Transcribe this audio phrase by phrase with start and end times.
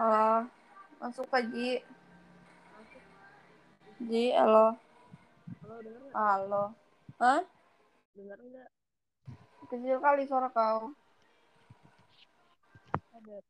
[0.00, 0.48] Halo,
[0.96, 1.76] masuk Pak Ji.
[4.00, 4.72] Ji, halo.
[5.60, 6.16] Halo, dengar nggak?
[6.16, 6.64] Halo.
[7.20, 7.44] Hah?
[8.16, 8.68] Dengar nggak?
[9.68, 10.96] Kecil kali suara kau.
[13.12, 13.44] Ada.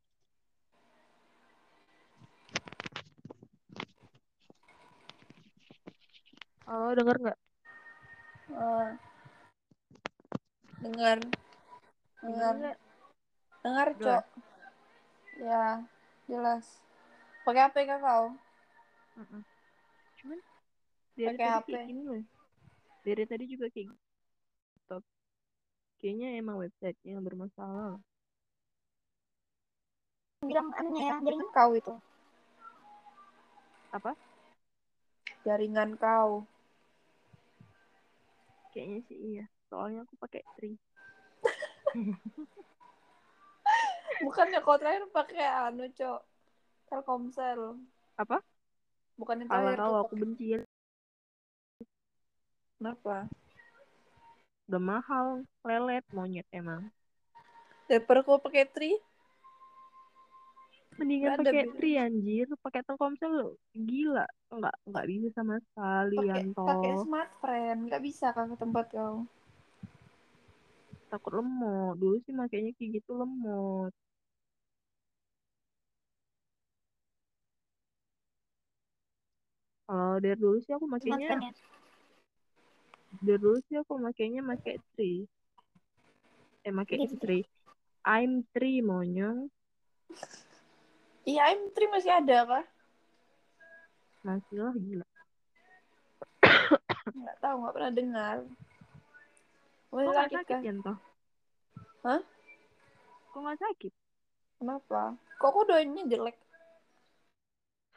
[6.67, 7.39] Halo, dengar nggak?
[8.51, 8.89] Eh,
[10.83, 11.17] dengar.
[12.19, 12.55] Dengar
[13.63, 13.87] Dengar.
[14.03, 14.23] Cok.
[15.39, 15.87] Ya,
[16.31, 16.65] jelas.
[17.43, 18.25] Pakai HP kah kau?
[19.19, 19.41] Mm-mm.
[20.23, 20.39] Cuman
[21.19, 21.67] dari Pakai tadi HP.
[21.67, 22.23] kayak gini loh.
[23.03, 23.99] Dari tadi juga kayak gini.
[24.87, 25.03] Stop.
[25.99, 27.99] Kayaknya emang websitenya yang bermasalah.
[30.41, 31.93] bilang anunya ya jaringan Kau itu.
[33.93, 34.11] Apa?
[35.45, 36.49] Jaringan kau.
[38.73, 39.45] Kayaknya sih iya.
[39.69, 40.73] Soalnya aku pakai tri.
[44.21, 46.21] Bukannya kau terakhir pakai anu, Cok.
[46.87, 47.81] Telkomsel.
[48.19, 48.37] Apa?
[49.17, 50.59] Bukan yang terakhir tahu aku benci ya.
[52.77, 53.29] Kenapa?
[54.69, 55.27] Udah mahal.
[55.65, 56.89] Lelet monyet emang.
[57.89, 58.91] Daripada kau pakai tri,
[60.99, 62.47] Mendingan Nggak pakai tri anjir.
[62.61, 64.27] Pakai Telkomsel gila.
[64.51, 66.67] Enggak, enggak bisa sama sekali Yanto.
[66.67, 67.79] pakai smart friend.
[67.87, 69.25] Nggak bisa kan ke tempat kau.
[71.11, 73.91] takut lemot dulu sih makanya kayak gitu lemot
[79.91, 81.51] kalau dari dulu sih aku smartphone ya
[83.19, 85.27] dari dulu sih aku makanya pakai tri
[86.63, 87.15] eh pakai Gitu.
[87.19, 87.39] tri
[88.07, 89.51] I'm tri monyong
[91.21, 92.65] Iya, M3 masih ada kah?
[94.23, 95.07] masih lah gila
[97.19, 98.37] Nggak tahu, nggak pernah dengar.
[99.91, 100.97] kok nggak sakit toh
[102.01, 102.21] Hah?
[103.27, 103.93] kok nggak sakit
[104.55, 105.17] Kenapa?
[105.41, 106.37] Kok aku doanya jelek?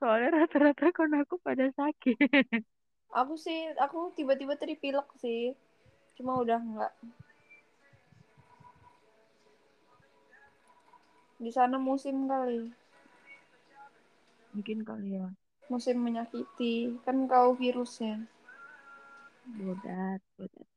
[0.05, 2.17] Soalnya rata-rata kon aku pada sakit
[3.15, 5.55] Aku sih, aku tiba-tiba tadi pilek sih.
[6.19, 6.93] Cuma udah nggak.
[11.39, 12.75] Di sana musim kali.
[14.55, 15.27] mungkin kali ya
[15.71, 16.99] Musim menyakiti.
[17.07, 18.27] Kan kau virusnya.
[19.47, 20.69] bodat bodat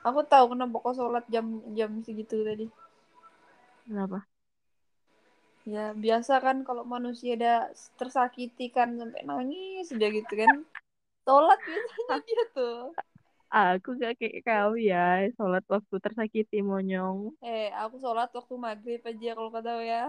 [0.00, 2.66] Aku tahu kenapa kau sholat jam jam segitu tadi.
[3.86, 4.18] kenapa
[5.74, 7.52] Ya biasa kan kalau manusia ada
[7.98, 10.52] tersakiti kan sampai nangis aja gitu kan.
[11.26, 12.74] Sholat biasanya dia tuh.
[13.54, 14.96] aku gak kayak kau ya
[15.36, 17.18] sholat waktu tersakiti monyong
[17.52, 20.00] Eh, aku sholat waktu maghrib aja kalau kau tahu ya.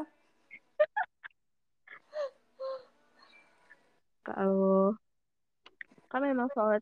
[4.26, 4.98] kalau
[6.12, 6.82] kan memang sholat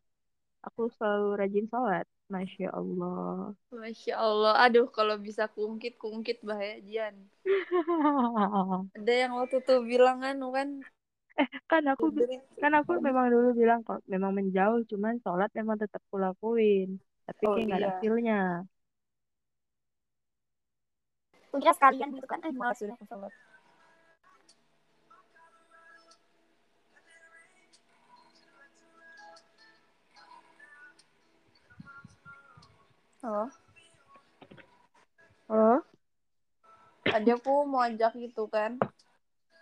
[0.66, 4.54] aku selalu rajin sholat masya allah Masya Allah.
[4.64, 7.16] Aduh, kalau bisa kungkit, kungkit bahaya Jian.
[8.98, 10.68] Ada yang waktu tuh bilang anu kan.
[11.70, 12.04] kan aku
[12.62, 16.88] kan aku memang dulu bilang kok memang menjauh cuman sholat memang tetap kulakuin
[17.26, 17.98] tapi Oh, kayak nggak ada iya.
[18.00, 18.34] feelnya
[21.48, 23.32] Aku kira sekalian gitu kan eh malas udah sholat.
[33.26, 33.50] Halo.
[35.50, 35.82] oh
[37.02, 38.78] Tadi aku mau ajak gitu kan.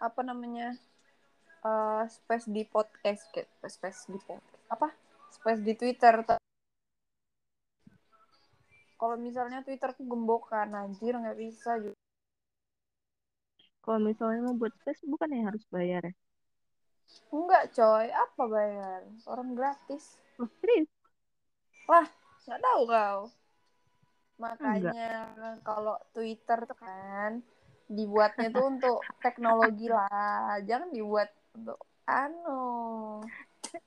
[0.04, 0.76] Apa namanya?
[1.64, 3.25] eh space di podcast.
[3.32, 4.69] kayak Space di podcast.
[4.69, 4.92] Apa?
[5.32, 6.12] Space di Twitter.
[9.00, 11.96] Kalau misalnya Twitterku gembokan, anjir nggak bisa juga.
[13.81, 16.12] kalau misalnya mau buat space bukan ya harus bayar ya
[17.32, 19.08] Enggak coy, apa bayar?
[19.25, 20.20] Orang gratis.
[20.36, 20.92] oh serius
[22.44, 23.44] Nggak tahu kau.
[24.39, 25.31] Makanya
[25.62, 27.43] kalau Twitter tuh kan
[27.87, 30.59] dibuatnya tuh untuk teknologi lah.
[30.65, 33.23] Jangan dibuat untuk anu.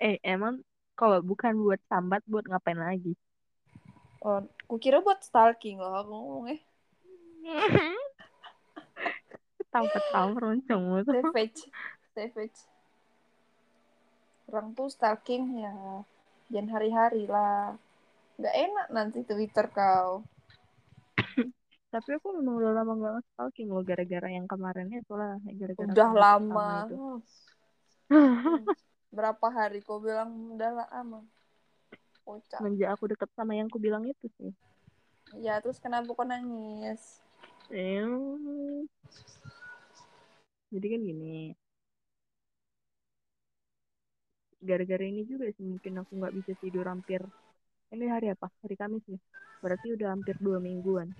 [0.01, 0.59] eh emang
[0.97, 3.15] kalau bukan buat sambat buat ngapain lagi
[4.25, 6.57] Oh, kukira buat stalking loh aku ngomongnya.
[9.71, 11.61] tahu-tahu roncongmu tuh Savage.
[12.17, 12.59] Savage.
[14.49, 16.01] Orang tuh stalking ya.
[16.49, 17.77] Jangan hari-hari lah.
[18.41, 20.25] Nggak enak nanti Twitter kau.
[21.87, 26.09] Tapi aku memang udah lama gak stalking loh gara-gara yang kemarin itu lah gara-gara Udah
[26.11, 26.69] lama.
[26.83, 27.03] itu.
[29.15, 31.23] Berapa hari kau bilang udah lama?
[32.27, 32.59] Kocak.
[32.59, 34.51] semenjak aku deket sama yang ku bilang itu sih
[35.39, 37.23] Ya, terus kenapa kau nangis?
[37.71, 38.83] Em,
[40.67, 41.55] jadi kan gini
[44.59, 47.23] gara-gara ini juga sih mungkin aku nggak bisa tidur hampir
[47.95, 49.19] ini hari apa hari Kamis ya
[49.63, 51.11] berarti udah hampir dua mingguan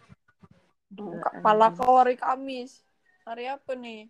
[0.96, 2.80] Kepala kau hari Kamis.
[3.28, 4.08] Hari apa nih?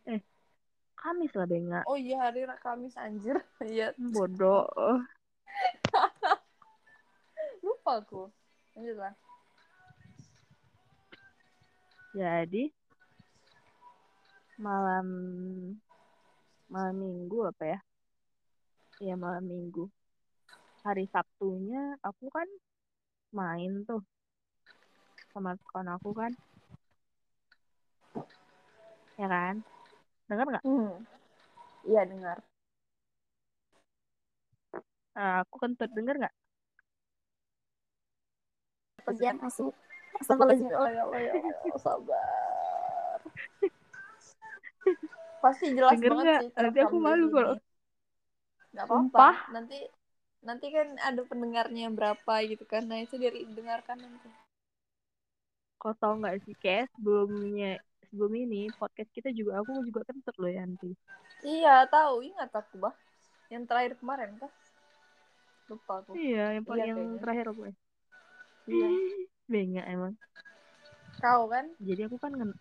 [0.98, 1.82] Kamis lah Benga.
[1.90, 3.42] Oh iya hari Kamis anjir.
[3.66, 3.98] Iya.
[3.98, 4.70] Bodoh.
[7.66, 8.30] Lupa aku.
[8.78, 9.14] Lanjut lah.
[12.14, 12.70] Jadi
[14.58, 15.08] malam
[16.70, 17.80] malam minggu apa ya?
[19.02, 19.90] Iya malam minggu.
[20.86, 22.48] Hari Sabtunya aku kan
[23.34, 24.02] main tuh
[25.34, 26.34] sama kawan aku kan.
[29.18, 29.56] Ya kan?
[30.30, 30.64] Dengar nggak?
[30.66, 31.02] Hmm.
[31.88, 32.38] Iya dengar.
[35.18, 36.36] Nah, aku kentut denger nggak?
[39.10, 39.74] Ujian masuk.
[40.22, 40.70] Astagfirullahaladzim.
[40.70, 43.20] Ya Allah ya Allah ya Allah sabar.
[45.42, 46.42] Pasti jelas Denger banget nggak?
[46.44, 46.50] sih.
[46.62, 47.58] Nanti aku malu kalau-
[48.74, 49.34] Nggak Sumpah.
[49.34, 49.54] apa-apa.
[49.56, 49.78] Nanti
[50.46, 52.86] nanti kan ada pendengarnya berapa gitu kan.
[52.86, 54.30] Nah itu dari dengarkan nanti.
[55.82, 60.52] Kau tau nggak sih, kayak sebelumnya sebelum ini podcast kita juga aku juga kentut loh
[60.52, 60.94] Yanti.
[61.42, 62.94] Iya tahu ingat aku bah.
[63.50, 64.52] Yang terakhir kemarin kan.
[65.68, 66.16] Lupa aku.
[66.16, 67.20] Iya, yang paling Iya, yang kayaknya.
[67.22, 67.76] terakhir apa ya?
[68.68, 68.88] Iya.
[69.48, 70.14] Bengak emang.
[71.18, 71.66] Kau kan?
[71.80, 72.60] Jadi aku kan ngen-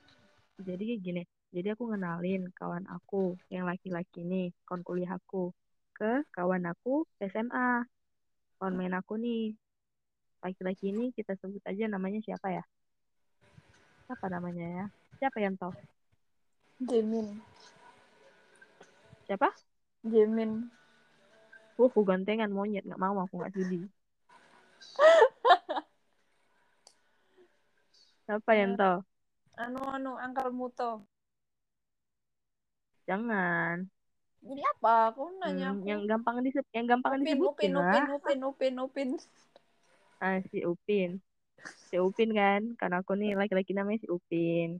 [0.62, 1.22] jadi kayak gini.
[1.54, 5.54] Jadi aku ngenalin kawan aku yang laki-laki nih, kawan kuliah aku
[5.96, 7.86] ke kawan aku SMA.
[8.60, 9.54] Kawan main aku nih.
[10.44, 12.64] Laki-laki ini kita sebut aja namanya siapa ya?
[14.06, 14.86] Siapa namanya ya?
[15.16, 15.72] Siapa yang tahu?
[16.84, 17.40] Jemin.
[19.24, 19.48] Siapa?
[20.04, 20.68] Jemin.
[21.76, 23.84] Uh, aku gantengan monyet, nggak mau aku nggak sudi.
[28.24, 29.04] Siapa yang tahu?
[29.56, 31.04] Anu anu angkal muto.
[33.08, 33.86] Jangan.
[34.46, 35.10] Jadi apa?
[35.10, 35.86] Aku nanya Hmm, aku.
[35.88, 38.06] yang gampang disebut, yang gampang Upin, disebutin Upin, lah.
[38.12, 39.08] Upin, Upin, Upin, Upin.
[40.20, 41.18] Ah, si Upin.
[41.90, 44.78] Si Upin kan, karena aku nih laki-laki namanya si Upin.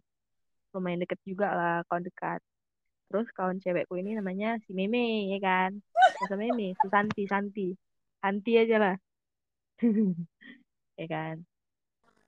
[0.77, 2.45] Lumayan deket juga lah, kawan dekat.
[3.09, 5.73] Terus kawan cewekku ini namanya si Meme, ya kan?
[6.21, 7.69] Masa Meme, si Santi, Santi.
[8.21, 8.97] Santi aja lah.
[11.01, 11.41] ya kan?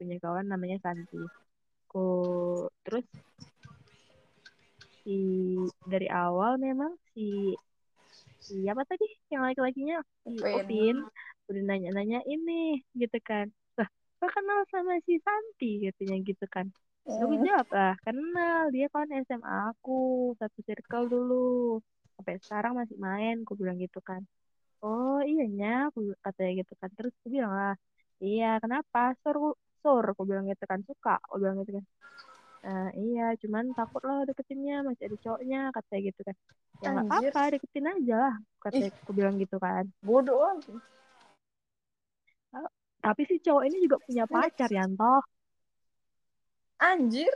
[0.00, 1.20] Punya kawan namanya Santi.
[1.92, 2.08] Ku
[2.88, 3.04] terus
[5.04, 5.20] si
[5.84, 7.52] dari awal memang si
[8.40, 10.40] si apa tadi yang laki-lakinya si.
[10.40, 11.04] Upin
[11.48, 13.48] udah nanya-nanya ini gitu kan
[14.20, 16.66] lah kenal sama si Santi katanya gitu kan
[17.08, 17.48] Lalu gue Hmm.
[17.48, 19.92] jawab lah kenal dia kan SMA aku
[20.40, 21.34] satu circle dulu.
[22.16, 24.22] Sampai sekarang masih main aku bilang gitu kan.
[24.84, 26.90] Oh iya nya aku katanya gitu kan.
[26.96, 27.72] Terus aku bilang lah
[28.24, 28.98] iya kenapa?
[29.22, 29.36] Sur
[29.82, 30.80] sur aku bilang gitu kan.
[30.88, 31.84] Suka aku bilang gitu kan.
[32.66, 36.36] "Eh, iya cuman takut lah deketinnya masih ada cowoknya katanya gitu kan.
[36.82, 37.32] Ya nggak Anjir.
[37.32, 39.84] apa-apa deketin aja lah katanya aku bilang gitu kan.
[40.06, 40.58] Bodoh
[43.04, 45.22] tapi si cowok ini juga punya pacar Yanto
[46.78, 47.34] Anjir.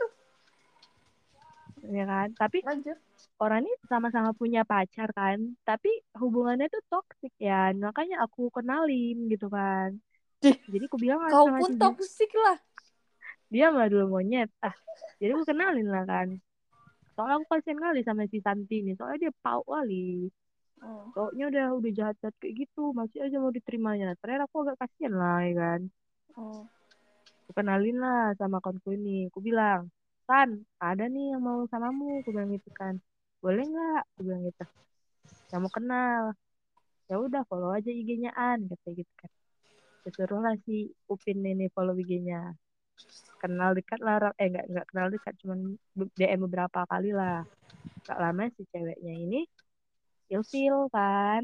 [1.83, 2.31] ya kan?
[2.39, 2.95] Tapi Lanjut.
[3.43, 5.37] orang ini sama-sama punya pacar kan?
[5.67, 7.75] Tapi hubungannya tuh toksik ya.
[7.75, 9.99] Makanya aku kenalin gitu kan.
[10.43, 12.57] Jadi aku bilang Kau sama pun toksik lah.
[13.51, 14.49] dia mah dulu monyet.
[14.63, 14.73] Ah
[15.19, 16.27] jadi aku kenalin lah kan.
[17.13, 20.31] Soalnya aku kasihan kali sama si Santi nih soalnya dia pau kali.
[21.13, 22.91] Cowoknya udah udah jahat jahat kayak gitu.
[22.91, 24.17] Masih aja mau diterimanya.
[24.17, 25.81] Ternyata aku agak kasihan lah ya kan?
[26.33, 26.63] Hmm.
[27.57, 29.09] Kenalin lah sama kawanku ini.
[29.29, 29.81] Aku bilang
[30.27, 30.49] San
[30.81, 32.21] ada nih yang mau samamu.
[32.21, 32.95] Aku bilang gitu kan.
[33.43, 34.01] Boleh nggak?
[34.13, 34.63] Aku bilang gitu.
[35.63, 36.23] Mau kenal.
[37.09, 39.31] Ya udah follow aja IG-nya An katanya gitu kan.
[40.03, 42.55] Disuruh lah si Upin ini follow IG-nya
[43.43, 45.59] kenal dekat lah eh nggak nggak kenal dekat cuman
[46.19, 47.43] DM beberapa kali lah.
[48.07, 49.39] Gak lama si ceweknya ini
[50.33, 51.43] ilfil kan.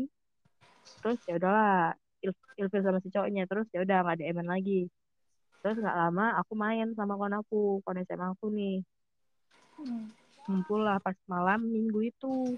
[1.04, 1.96] Terus ya udahlah
[2.26, 3.44] il- ilfil sama si cowoknya.
[3.52, 4.80] Terus ya udah nggak DM lagi
[5.60, 8.76] terus nggak lama aku main sama kawan aku kawan SMA aku nih.
[9.80, 10.12] Hmm.
[10.50, 12.58] ngumpul lah pas malam minggu itu.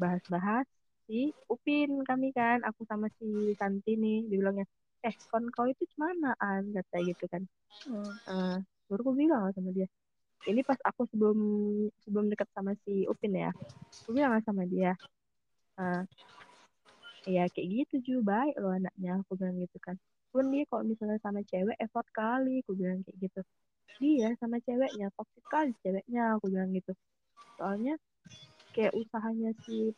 [0.00, 0.64] Bahas-bahas
[1.06, 3.26] si Upin kami kan aku sama si
[3.60, 4.66] Santi nih dibilangnya
[5.06, 7.42] eh kon kau itu cemana an kata gitu kan.
[7.88, 8.10] Hmm.
[8.30, 8.56] Eh,
[8.88, 9.88] baru aku bilang sama dia.
[10.48, 11.38] Ini pas aku sebelum
[12.04, 13.52] sebelum dekat sama si Upin ya
[14.10, 14.90] aku bilang sama dia
[15.78, 16.02] eh
[17.30, 19.96] ya kayak gitu juga baik loh anaknya aku bilang gitu kan
[20.30, 23.40] pun dia kalau misalnya sama cewek effort kali aku bilang kayak gitu.
[24.00, 26.92] Dia sama ceweknya toxic kali ceweknya aku bilang gitu.
[27.58, 27.94] Soalnya
[28.72, 29.92] kayak usahanya si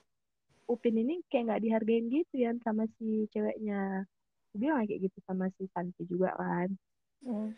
[0.70, 4.08] Upin ini kayak nggak dihargain gitu ya sama si ceweknya.
[4.50, 6.68] Aku bilang kayak gitu sama si Santi juga kan.
[7.22, 7.54] Hmm.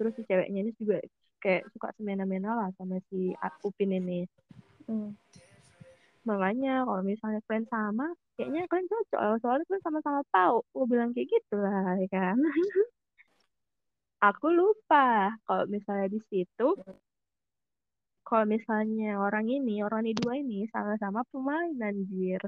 [0.00, 0.96] terus si ceweknya ini juga
[1.44, 4.24] kayak suka semena-mena lah sama si Upin ini.
[4.88, 5.14] Hmm.
[6.20, 8.06] makanya kalau misalnya kalian sama
[8.40, 12.36] kayaknya kalian cocok lah soalnya kalian sama-sama tahu gue bilang kayak gitu lah ya kan
[14.28, 16.68] aku lupa kalau misalnya di situ
[18.30, 22.38] kalau misalnya orang ini, orang ini dua ini sama-sama pemain anjir.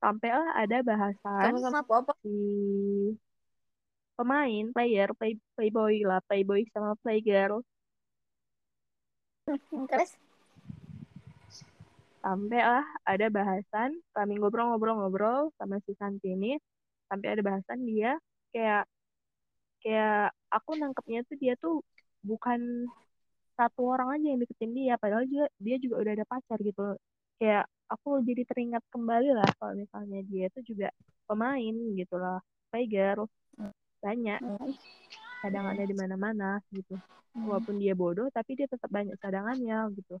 [0.00, 2.12] Sampailah ada bahasan Sama-sama apa apa?
[2.24, 2.32] si
[4.16, 7.60] pemain, player, play, playboy lah, playboy sama playgirl.
[9.92, 10.16] Terus
[12.28, 16.60] Sampai lah ada bahasan, kami ngobrol-ngobrol-ngobrol sama si Santi ini,
[17.08, 18.20] sampai ada bahasan dia
[18.52, 18.84] kayak
[19.80, 21.80] kayak aku nangkepnya tuh dia tuh
[22.20, 22.84] bukan
[23.56, 27.00] satu orang aja yang deketin dia, padahal juga dia juga udah ada pacar gitu.
[27.40, 30.92] Kayak aku jadi teringat kembali lah kalau misalnya dia tuh juga
[31.24, 33.24] pemain gitu lah, playgirl
[34.04, 34.44] banyak
[35.40, 37.00] cadangannya di mana-mana gitu.
[37.32, 37.48] Hmm.
[37.48, 40.20] Walaupun dia bodoh, tapi dia tetap banyak cadangannya gitu.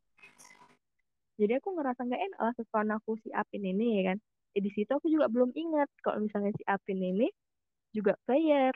[1.40, 4.18] Jadi aku ngerasa nggak enak lah setelah aku si Apin ini ya kan.
[4.56, 7.26] Eh, di situ aku juga belum ingat kalau misalnya si Apin ini
[7.96, 8.74] juga player.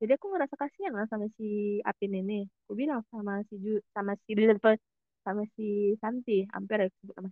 [0.00, 2.44] Jadi aku ngerasa kasihan lah sama si Apin ini.
[2.66, 4.32] Aku bilang sama si Ju, sama si
[5.24, 5.66] sama si
[6.02, 7.30] Santi, hampir ya sebut nama.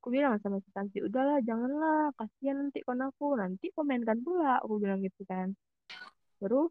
[0.00, 4.74] Aku bilang sama si Santi, udahlah janganlah, kasihan nanti kon aku, nanti komenkan pula, aku
[4.82, 5.48] bilang gitu kan.
[6.40, 6.70] Terus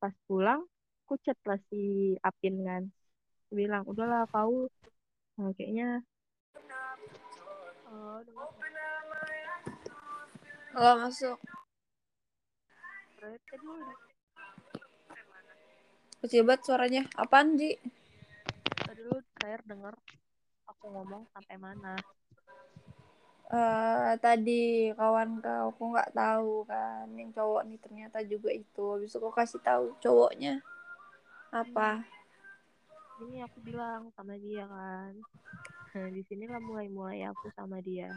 [0.00, 0.60] pas pulang,
[1.04, 1.80] aku chat lah si
[2.28, 2.82] Apin kan.
[3.44, 4.66] Aku bilang, udahlah kau
[5.36, 6.00] nah, kayaknya
[7.94, 8.18] Oh,
[10.74, 11.38] Nggak masuk.
[16.18, 17.02] Kecil banget suaranya.
[17.14, 17.78] Apaan, Ji?
[18.82, 19.94] Tadi lu terakhir denger
[20.66, 21.94] aku ngomong sampai mana.
[23.54, 27.06] Eh tadi kawan kau, aku nggak tahu kan.
[27.14, 28.84] Yang cowok nih ternyata juga itu.
[28.98, 30.58] Habis itu kau kasih tahu cowoknya
[31.54, 32.02] apa?
[33.22, 35.14] Ini aku bilang sama dia kan.
[35.94, 38.10] Nah, di sini lah mulai-mulai aku sama dia.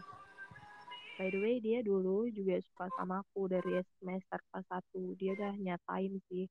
[1.21, 5.17] By the way, dia dulu juga suka sama aku dari semester kelas 1.
[5.21, 6.49] Dia udah nyatain sih.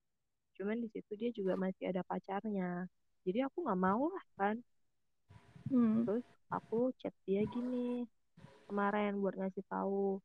[0.55, 2.87] Cuman di situ dia juga masih ada pacarnya.
[3.27, 4.57] Jadi aku nggak mau lah kan.
[5.67, 6.07] Hmm.
[6.07, 8.07] Terus aku chat dia gini
[8.71, 10.23] kemarin buat ngasih tahu.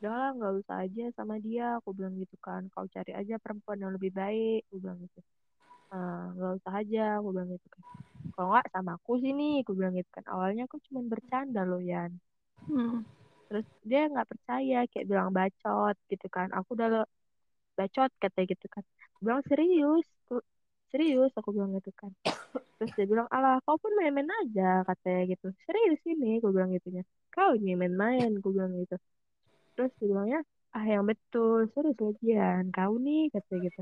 [0.00, 1.76] Udah lah nggak usah aja sama dia.
[1.84, 2.68] Aku bilang gitu kan.
[2.72, 4.64] Kau cari aja perempuan yang lebih baik.
[4.72, 5.20] Aku bilang gitu.
[5.96, 7.00] "Ah, nggak usah aja.
[7.18, 7.82] Aku bilang gitu kan.
[8.34, 9.44] Kalau nggak sama aku sini.
[9.62, 10.24] Aku bilang gitu kan.
[10.32, 12.12] Awalnya aku cuma bercanda loh Yan.
[12.68, 13.02] Hmm.
[13.48, 14.76] Terus dia nggak percaya.
[14.90, 16.48] Kayak bilang bacot gitu kan.
[16.58, 17.10] Aku udah lo-
[17.78, 18.84] bacot katanya gitu kan.
[19.14, 20.06] Aku bilang serius.
[20.26, 20.46] Aku-
[20.92, 22.12] Serius aku bilang gitu kan.
[22.78, 25.46] Terus dia bilang, alah kau pun main-main aja katanya gitu.
[25.66, 27.02] Serius ini, gue bilang gitunya.
[27.34, 28.96] Kau ini main-main, gue bilang gitu.
[29.74, 30.40] Terus dia bilangnya,
[30.76, 32.62] ah yang betul, serius lagian.
[32.76, 33.80] Kau nih, katanya gitu.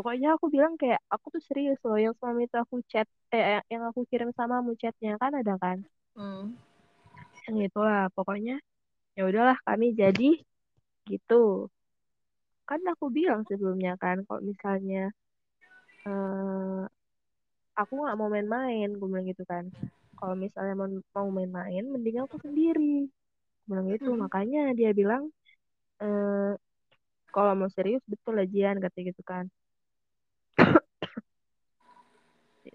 [0.00, 2.00] Pokoknya aku bilang kayak, aku tuh serius loh.
[2.00, 3.04] Yang selama itu aku chat,
[3.36, 5.84] eh yang aku kirim sama mu chatnya kan ada kan.
[6.16, 6.56] Hmm.
[7.44, 8.56] Yang itulah, pokoknya
[9.12, 10.40] ya udahlah kami jadi
[11.04, 11.68] gitu.
[12.64, 15.12] Kan aku bilang sebelumnya kan, kalau misalnya
[16.08, 16.80] eh
[17.76, 19.68] aku nggak mau main-main gue bilang gitu kan
[20.16, 24.24] kalau misalnya mau mau main-main mending aku sendiri gue bilang gitu Hmm.
[24.24, 25.28] makanya dia bilang
[26.00, 26.56] eh
[27.36, 29.44] kalau mau serius betul ajian katanya gitu kan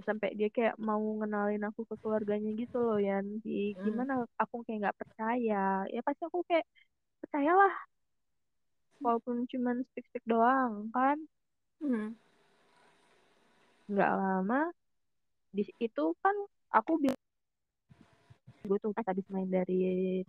[0.02, 3.42] sampai dia kayak mau ngenalin aku ke keluarganya gitu loh Yan.
[3.46, 3.84] Di, Hmm.
[3.86, 5.86] gimana aku kayak nggak percaya.
[5.86, 6.66] Ya pasti aku kayak
[7.22, 7.74] percayalah.
[9.04, 11.18] Walaupun cuman speak-speak doang kan?
[11.82, 12.18] Hmm.
[13.86, 14.74] nggak lama
[15.54, 16.34] di itu kan
[16.74, 17.22] aku bilang
[18.66, 20.26] gue tuh pas habis main dari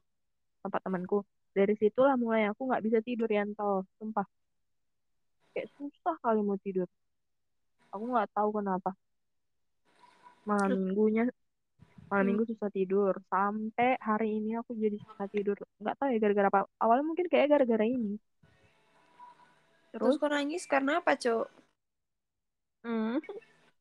[0.60, 1.24] tempat temanku.
[1.56, 4.28] Dari situlah mulai aku nggak bisa tidur Yanto sumpah.
[5.56, 6.84] Kayak susah kali mau tidur.
[7.96, 8.92] Aku nggak tahu kenapa
[10.50, 11.22] malam minggunya
[12.10, 12.28] malam Hmm.
[12.30, 13.14] minggu susah tidur.
[13.32, 15.56] Sampai hari ini aku jadi susah tidur.
[15.82, 16.60] Nggak tahu ya gara-gara apa.
[16.82, 18.08] Awalnya mungkin kayak gara-gara ini.
[20.00, 20.20] Terus terus?
[20.20, 20.62] kau nangis?
[20.72, 21.46] Karena apa, Cok?
[22.84, 23.08] hmm,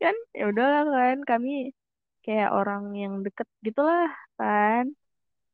[0.02, 1.18] kan ya udahlah kan.
[1.32, 1.50] Kami
[2.26, 4.86] kayak orang yang deket gitulah kan.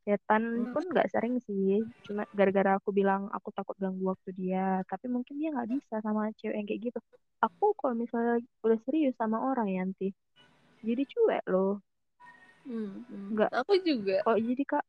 [0.05, 0.73] Setan Hmm.
[0.73, 1.69] pun nggak sering sih,
[2.05, 4.59] cuma gara-gara aku bilang aku takut ganggu waktu dia.
[4.91, 6.99] Tapi mungkin dia nggak bisa sama cewek yang kayak gitu.
[7.45, 8.33] Aku kalau misalnya
[8.65, 10.05] udah serius sama orang ya nanti,
[10.81, 11.81] jadi cuek loh.
[12.65, 13.05] Hmm.
[13.09, 13.27] hmm.
[13.33, 14.17] Nggak, Aku juga.
[14.25, 14.85] kok jadi kak,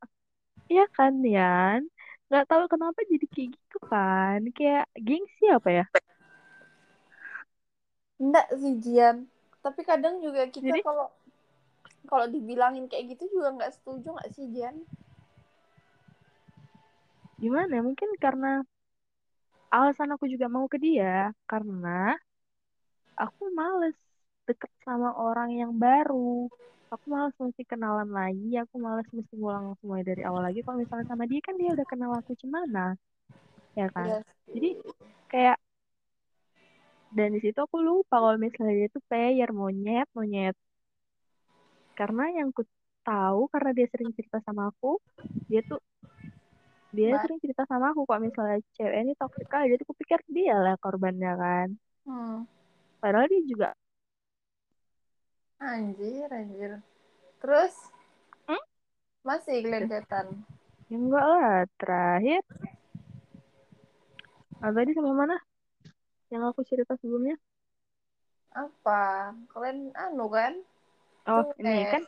[0.68, 1.80] ya kan Yan?
[2.28, 4.40] Nggak tahu kenapa jadi kayak gitu kan?
[4.56, 5.84] Kayak gengsi apa ya?
[8.22, 9.16] Enggak sih, Jian.
[9.62, 11.06] Tapi kadang juga kita Jadi kalau
[12.10, 14.76] kalau dibilangin kayak gitu juga nggak setuju nggak sih, Jian?
[17.42, 17.72] gimana?
[17.78, 17.82] ya?
[17.82, 18.62] Mungkin karena
[19.72, 22.14] alasan aku juga mau ke dia karena
[23.16, 23.96] aku males
[24.52, 26.48] deket sama orang yang baru.
[26.92, 30.60] Aku males mesti kenalan lagi, aku males mesti ngulang semuanya dari awal lagi.
[30.64, 32.80] Kalau misalnya sama dia kan dia udah kenal aku gimana,
[33.78, 34.08] ya kan?
[34.08, 34.18] Iya
[34.54, 34.68] Jadi
[35.32, 35.56] kayak
[37.16, 40.54] dan di situ aku lupa kalau misalnya dia tuh player monyet monyet
[41.98, 42.62] karena yang ku
[43.08, 44.90] tahu karena dia sering cerita sama aku
[45.50, 45.80] dia tuh
[46.96, 50.54] dia sering cerita sama aku kok misalnya cewek ini toksik kali jadi aku pikir dia
[50.64, 51.68] lah korbannya kan
[52.06, 52.44] Hmm.
[53.02, 53.68] padahal dia juga
[55.62, 56.72] Anjir, anjir.
[57.38, 57.74] Terus?
[58.50, 58.62] Hmm?
[59.22, 60.26] Masih keliatan.
[60.90, 62.42] ya enggak lah terakhir
[64.60, 65.40] ah, tadi sampai mana
[66.28, 67.32] yang aku cerita sebelumnya
[68.52, 69.32] Apa?
[69.48, 70.52] Kalian anu kan?
[71.24, 71.64] oh Cuek.
[71.64, 72.04] ini kan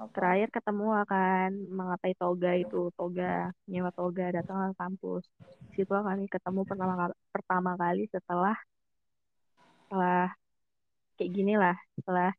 [0.00, 0.08] Apa?
[0.16, 5.28] terakhir ketemu akan mengapai toga itu toga nyewa toga datang ke kampus
[5.76, 8.56] situ kami ketemu pertama kali pertama kali setelah
[9.84, 10.32] setelah
[11.20, 12.32] kayak gini lah setelah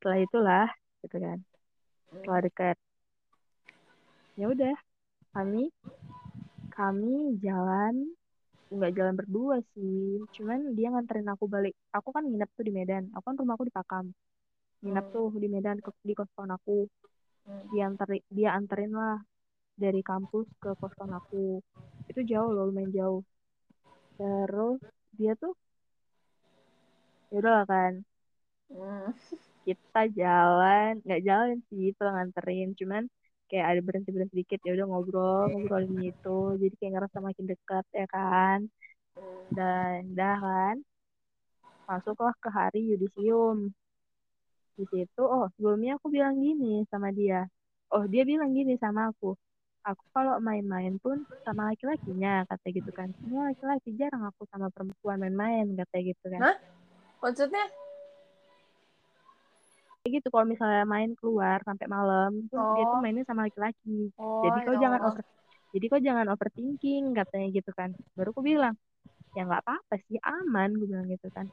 [0.00, 0.66] setelah itulah
[1.04, 1.38] gitu kan
[2.08, 2.76] setelah dekat.
[4.40, 4.72] Ya udah
[5.36, 5.68] kami
[6.72, 8.16] kami jalan
[8.72, 10.24] nggak jalan berdua sih.
[10.32, 11.76] Cuman dia nganterin aku balik.
[11.92, 13.12] Aku kan nginep tuh di Medan.
[13.12, 14.08] Aku kan rumahku di Pakam.
[14.80, 15.12] Nginep Hmm.
[15.12, 16.88] tuh di Medan ke, di kosan aku.
[17.40, 17.66] Hmm.
[17.72, 19.16] dia anterin dia anterin lah
[19.76, 21.60] dari kampus ke kosan aku.
[22.08, 23.20] Itu jauh loh lumayan jauh.
[24.16, 24.80] Terus
[25.20, 25.52] dia tuh
[27.28, 27.92] ya udahlah kan.
[28.72, 29.12] Hmm.
[29.66, 32.68] kita jalan nggak jalan sih itu nganterin.
[32.78, 33.02] Cuman
[33.50, 37.84] kayak ada berhenti berhenti dikit ya udah ngobrol ngobrolin itu jadi kayak ngerasa makin dekat
[38.00, 38.58] ya kan?
[39.56, 40.76] Dan dah kan
[41.88, 43.56] masuklah ke hari yudisium.
[44.78, 47.44] Di situ oh sebelumnya aku bilang gini sama dia.
[47.94, 49.34] Oh dia bilang gini sama aku
[49.84, 53.08] aku kalau main-main pun sama laki-lakinya kata gitu kan.
[53.16, 56.40] Semua laki-laki jarang aku sama perempuan main-main kata gitu kan.
[56.44, 56.56] Hah?
[57.20, 57.64] Maksudnya?
[60.00, 63.02] Kayak gitu kalau misalnya main keluar sampai malam pun dia tuh Oh.
[63.04, 64.08] mainnya sama laki-laki.
[64.16, 65.12] Oh, jadi kau ya jangan Allah.
[65.12, 65.22] over
[65.70, 67.90] jadi kau jangan overthinking katanya gitu kan.
[68.16, 68.74] Baru aku bilang
[69.36, 71.46] ya nggak apa-apa sih aman gue bilang gitu kan.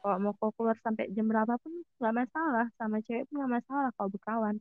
[0.00, 3.90] Kalau mau kau keluar sampai jam berapa pun nggak masalah sama cewek pun nggak masalah
[3.94, 4.56] kalau berkawan.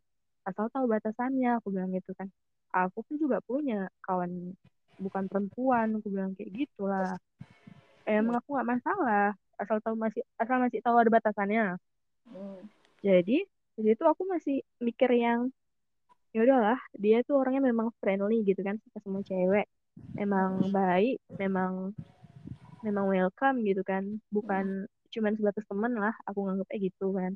[0.45, 2.28] Asal tahu batasannya aku bilang gitu kan.
[2.75, 4.54] Aku pun juga punya kawan
[4.99, 7.15] bukan perempuan aku bilang kayak gitulah.
[8.06, 11.80] Emang aku nggak masalah asal tahu masih asal masih tahu ada batasannya.
[12.28, 12.60] Hmm.
[13.06, 13.38] Jadi
[13.76, 15.54] di situ aku masih mikir yang
[16.34, 19.70] ya udahlah dia tuh orangnya memang friendly gitu kan suka semua cewek
[20.18, 21.94] memang baik memang
[22.86, 24.22] memang welcome gitu kan.
[24.30, 27.34] Bukan cuman sebatas temen lah aku nganggapnya gitu kan.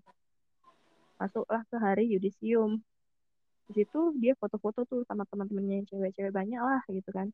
[1.18, 2.86] Masuklah ke hari yudisium.
[3.70, 7.34] Di situ dia foto-foto tuh sama teman-temannya yang cewek-cewek banyak lah gitu kan.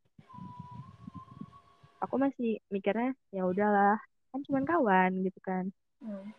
[2.04, 4.00] Aku masih mikirnya ya udahlah
[4.32, 5.71] kan cuman kawan gitu kan.
[6.00, 6.32] Hmm.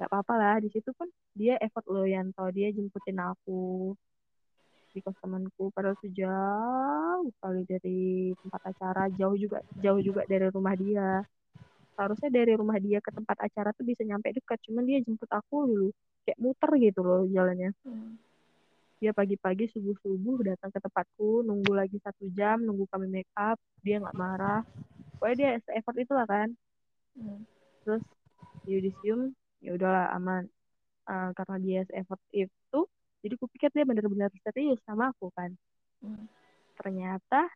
[0.00, 3.92] Nggak apa-apa lah di situ pun dia effort loh yang tau dia jemputin aku
[4.90, 5.68] di kos temanku.
[5.76, 11.20] Padahal tuh jauh kali dari tempat acara jauh juga jauh juga dari rumah dia.
[12.00, 15.68] Harusnya dari rumah dia ke tempat acara tuh bisa nyampe dekat cuman dia jemput aku
[15.68, 15.88] dulu
[16.24, 17.76] kayak muter gitu loh jalannya.
[17.84, 18.16] Hmm.
[19.00, 23.96] dia pagi-pagi subuh-subuh datang ke tempatku nunggu lagi satu jam nunggu kami make up dia
[23.96, 24.60] nggak marah.
[25.16, 26.48] Pokoknya dia se-effort itulah kan.
[27.16, 27.44] Hmm.
[27.84, 28.04] terus
[28.64, 30.44] di yudisium ya udahlah aman.
[31.10, 32.80] Eh, karena dia se-effort itu
[33.20, 35.52] jadi aku pikir dia bener-bener serius sama aku kan.
[36.00, 36.24] Hmm.
[36.80, 37.52] ternyata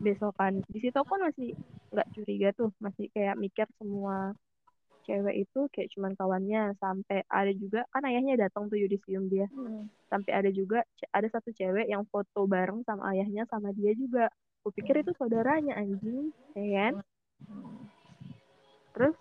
[0.00, 1.52] besokan di situ kan masih
[1.92, 2.72] nggak curiga tuh.
[2.80, 4.32] Masih kayak mikir semua
[5.04, 6.72] cewek itu kayak cuman kawannya.
[6.80, 9.44] Sampai ada juga kan ayahnya datang tuh yudisium dia.
[9.52, 9.92] Hmm.
[10.08, 10.80] sampai ada juga
[11.12, 14.32] ada satu cewek yang foto bareng sama ayahnya sama dia juga.
[14.64, 16.92] Aku pikir itu saudaranya anjing ya kan?
[18.96, 19.16] Terus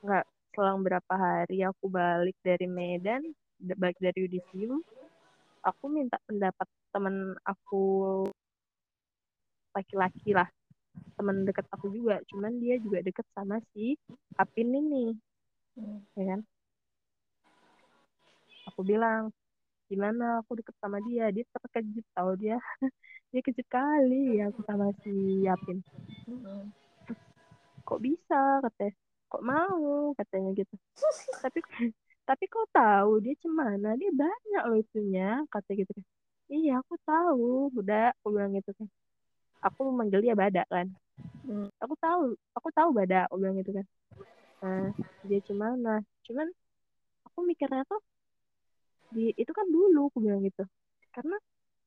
[0.00, 3.22] nggak selang berapa hari aku balik dari Medan
[3.76, 4.80] balik dari Yudisium
[5.62, 7.82] aku minta pendapat temen aku
[9.76, 10.48] laki-laki lah
[11.14, 13.94] temen deket aku juga cuman dia juga deket sama si
[14.36, 15.14] Apin ini
[15.78, 16.02] Hmm.
[16.18, 16.40] ya kan?
[18.74, 19.30] Aku bilang
[19.86, 20.42] gimana?
[20.42, 22.58] Aku deket sama dia dia terkejut tau dia.
[23.30, 25.78] Dia kejut kali aku sama si Yapin
[26.26, 26.74] Hmm.
[27.86, 28.58] kok bisa?
[28.66, 28.90] katanya
[29.30, 30.12] kok mau?
[30.18, 30.74] katanya gitu.
[31.42, 31.58] Tapi
[32.28, 33.94] tapi kok tahu dia cemana?
[34.00, 36.04] Dia banyak loh itunya katanya gitu kan.
[36.50, 37.48] Iya aku tahu.
[37.78, 38.88] Udah aku bilang gitu kan.
[39.66, 40.88] Aku manggil dia badak kan.
[41.44, 41.68] Hmm.
[41.76, 43.86] aku tahu aku tahu badak aku bilang gitu kan.
[44.62, 44.84] Nah
[45.26, 46.02] dia cemana?
[46.26, 46.46] Cuman
[47.26, 48.00] aku mikirnya tuh
[49.14, 50.64] di itu kan dulu aku bilang gitu.
[51.14, 51.36] Karena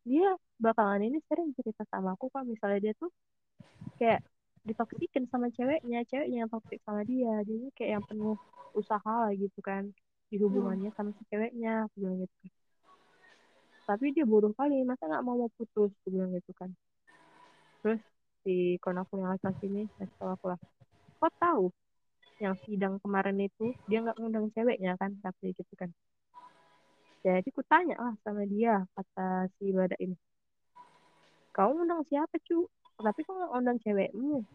[0.04, 3.08] dia bakalan ini sering cerita sama aku kalau misalnya dia tuh
[4.00, 4.20] kayak
[4.64, 7.44] ditoksikin sama ceweknya ceweknya yang toksik sama dia.
[7.48, 8.36] Dia kayak yang penuh
[8.74, 9.92] usaha lah gitu kan
[10.32, 12.50] di hubungannya sama si ceweknya aku bilang gitu
[13.84, 15.92] tapi dia bodoh kali masa nggak mau mau putus?
[16.04, 16.72] Aku bilang gitu kan.
[17.84, 18.00] Terus
[18.44, 19.84] si kon aku yang laki-laki ini
[20.16, 20.60] tau aku lah.
[21.20, 21.66] Kok tahu?
[22.40, 25.92] Yang sidang kemarin itu dia nggak ngundang ceweknya kan tapi gitu kan.
[27.24, 30.16] Jadi ku tanya lah sama dia kata si Bada ini.
[31.52, 34.46] Kau ngundang siapa cu tapi kok nggak ngundang cewekmu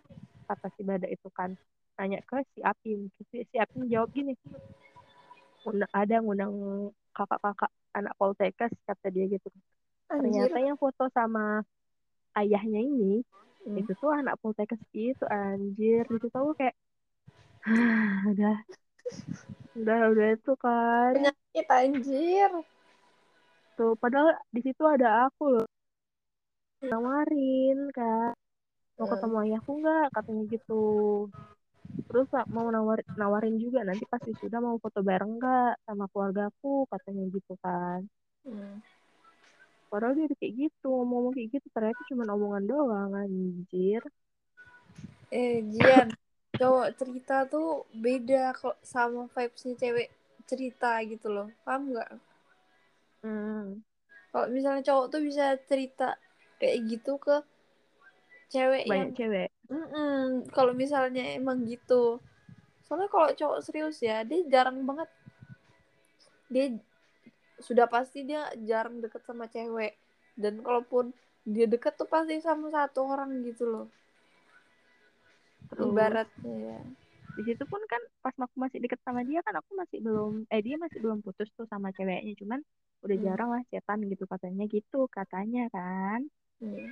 [0.46, 1.52] kata si Bada itu kan
[1.98, 4.32] nanya ke si Apin si, si Apin jawab gini
[5.66, 6.52] "Ngundang- ada ngundang
[7.12, 9.50] kakak-kakak anak poltekkes kata dia gitu.
[10.06, 11.66] Ternyata yang foto sama
[12.38, 13.20] ayahnya ini
[13.66, 13.84] Hmm.
[13.84, 16.06] itu tuh anak poltekkes itu anjir.
[16.08, 16.72] Itu tuh kayak
[17.66, 18.56] "Hah, udah.
[19.76, 21.12] Udah udah itu kan.
[21.18, 22.50] Penyakit anjir.
[23.74, 25.66] tuh padahal di situ ada aku loh
[26.90, 28.32] nawarin kan
[28.98, 29.12] mau Hmm.
[29.12, 30.72] ketemu ayahku nggak katanya gitu
[32.08, 36.72] terus Kak, mau nawar nawarin juga nanti pasti sudah mau foto bareng nggak sama keluargaku
[36.92, 38.00] katanya gitu kan
[38.44, 38.80] Hmm.
[39.90, 44.02] padahal dia kayak gitu ngomong kayak gitu ternyata cuma omongan doang anjir
[45.42, 46.08] Eh, Jian,
[46.58, 47.68] cowok cerita tuh
[48.04, 50.08] beda kok sama vibesnya cewek
[50.48, 51.48] cerita gitu loh.
[51.64, 52.10] Paham nggak?
[53.22, 53.80] hmm.
[54.32, 56.08] Kalau misalnya cowok tuh bisa cerita
[56.60, 57.36] kayak gitu ke
[58.52, 62.16] cewek yang banyak cewek Mm-mm, kalau misalnya emang gitu.
[62.88, 65.04] Soalnya kalau cowok serius ya, dia jarang banget.
[66.48, 66.72] Dia
[67.60, 69.92] sudah pasti dia jarang deket sama cewek.
[70.40, 71.12] Dan kalaupun
[71.44, 73.86] dia deket tuh pasti sama satu orang gitu loh.
[75.68, 76.80] terus Ibaratnya ya.
[77.36, 80.60] di situ pun kan pas aku masih deket sama dia kan aku masih belum eh
[80.64, 82.60] dia masih belum putus tuh sama ceweknya cuman
[83.04, 83.22] udah Hmm.
[83.22, 86.26] jarang lah cetan gitu katanya gitu katanya kan
[86.58, 86.90] Hmm.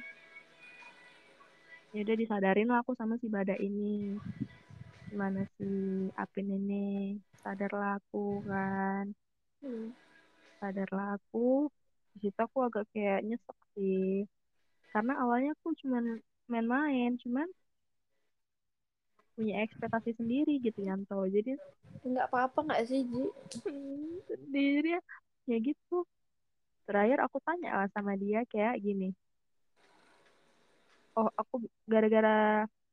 [1.91, 4.15] ya udah disadarin lah aku sama si Bada ini.
[5.11, 5.67] Gimana si
[6.15, 7.19] Apin ini?
[7.43, 9.11] Sadarlah aku kan.
[9.59, 9.91] Hmm.
[10.63, 11.67] sadarlah aku.
[12.15, 14.23] Di situ aku agak kayak nyesek sih.
[14.95, 17.51] Karena awalnya aku cuman main-main cuman
[19.35, 21.27] punya ekspektasi sendiri gitu Yanto.
[21.27, 21.59] Jadi
[22.07, 23.25] Nggak apa-apa nggak sih, Ji?
[24.31, 25.03] sendiri.
[25.51, 26.07] Ya gitu.
[26.87, 29.11] Terakhir aku tanya lah sama dia kayak gini
[31.19, 31.55] oh aku
[31.93, 32.29] gara-gara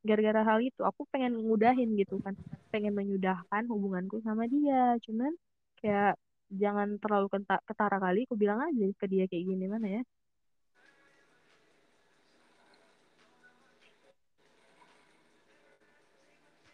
[0.08, 2.34] gara-gara hal itu aku pengen ngudahin gitu kan.
[2.72, 4.96] Pengen menyudahkan hubunganku sama dia.
[5.04, 5.32] Cuman
[5.80, 6.12] kayak
[6.62, 7.26] jangan terlalu
[7.68, 10.02] ketara kali aku bilang aja ke dia kayak gini mana ya?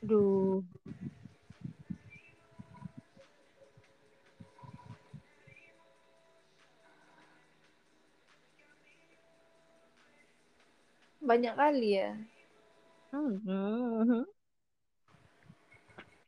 [0.08, 0.64] Duh,
[11.20, 12.08] Banyak kali ya.
[13.12, 14.24] Mhm.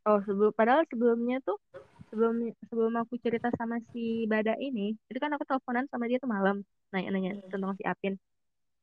[0.09, 1.57] Oh, sebelum padahal sebelumnya tuh
[2.11, 2.35] sebelum
[2.69, 6.67] sebelum aku cerita sama si Bada ini, itu kan aku teleponan sama dia tuh malam
[6.93, 7.51] nanya-nanya Hmm.
[7.53, 8.15] tentang si Apin.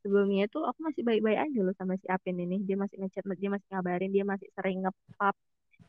[0.04, 2.64] Sebelumnya itu aku masih baik-baik aja loh sama si Apin ini.
[2.64, 5.36] Dia masih ngechat, dia masih ngabarin, dia masih sering ngepap.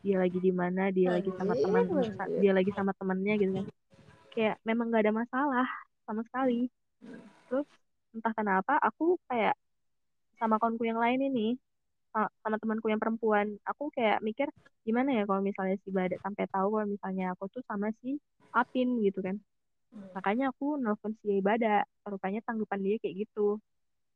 [0.02, 1.84] Dia lagi di mana, dia lagi sama Anjir, teman,
[2.42, 3.66] dia lagi sama temennya gitu kan.
[4.34, 5.66] Kayak memang gak ada masalah
[6.06, 6.66] sama sekali.
[7.48, 7.66] Terus
[8.16, 9.54] entah kenapa aku kayak
[10.40, 11.46] sama konku yang lain ini
[12.14, 14.48] sama, temanku yang perempuan aku kayak mikir
[14.86, 18.18] gimana ya kalau misalnya si Bada sampai tahu kalau misalnya aku tuh sama si
[18.56, 19.36] Apin gitu kan.
[19.92, 20.06] Hmm.
[20.16, 23.58] makanya aku nelfon si Bada rupanya tanggapan dia kayak gitu.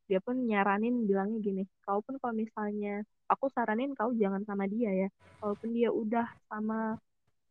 [0.09, 2.89] Dia pun nyaranin bilangnya gini kau pun kalau misalnya
[3.31, 5.07] aku saranin kau jangan sama dia ya.
[5.41, 6.97] Walaupun dia udah sama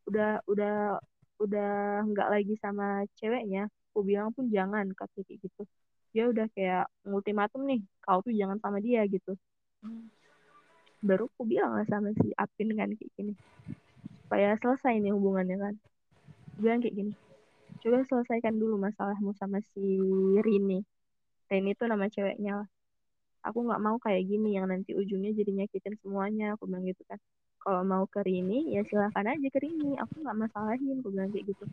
[0.08, 0.72] udah udah
[1.44, 1.68] udah
[2.10, 2.84] nggak lagi sama
[3.18, 3.60] ceweknya
[3.90, 5.62] aku bilang pun jangan kata kayak gitu
[6.14, 9.34] dia udah kayak ultimatum nih kau tuh jangan sama dia gitu.
[9.82, 10.08] Hmm.
[11.04, 13.34] baru aku bilang lah sama si Apin kan kayak gini.
[14.24, 15.74] Supaya selesai nih hubungannya kan.
[16.56, 17.12] Bilang kayak gini
[17.84, 19.84] coba selesaikan dulu masalahmu sama si
[20.40, 20.80] Rini.
[21.52, 22.68] Rini tuh nama ceweknya lah.
[23.44, 27.20] Aku nggak mau kayak gini yang nanti ujungnya jadi nyakitin semuanya aku bilang gitu kan
[27.64, 29.96] kalau mau ke Rini ya silahkan aja ke Rini.
[29.96, 31.64] Aku nggak masalahin aku bilang kayak gitu.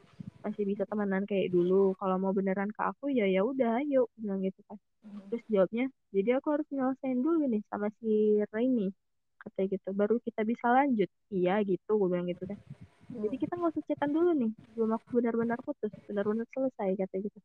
[0.41, 1.91] Masih bisa temenan kayak dulu.
[1.99, 4.79] Kalau mau beneran ke aku ya ya udah ayo aku bilang gitu kan.
[5.29, 8.87] Terus jawabnya jadi aku harus nyelesain dulu nih sama si Rini
[9.43, 9.89] katanya gitu.
[9.91, 11.09] Baru kita bisa lanjut.
[11.35, 12.57] Iya gitu gue bilang gitu kan.
[13.11, 17.39] Jadi kita nggak usah chatan dulu nih belum aku benar-benar putus benar-benar selesai katanya gitu.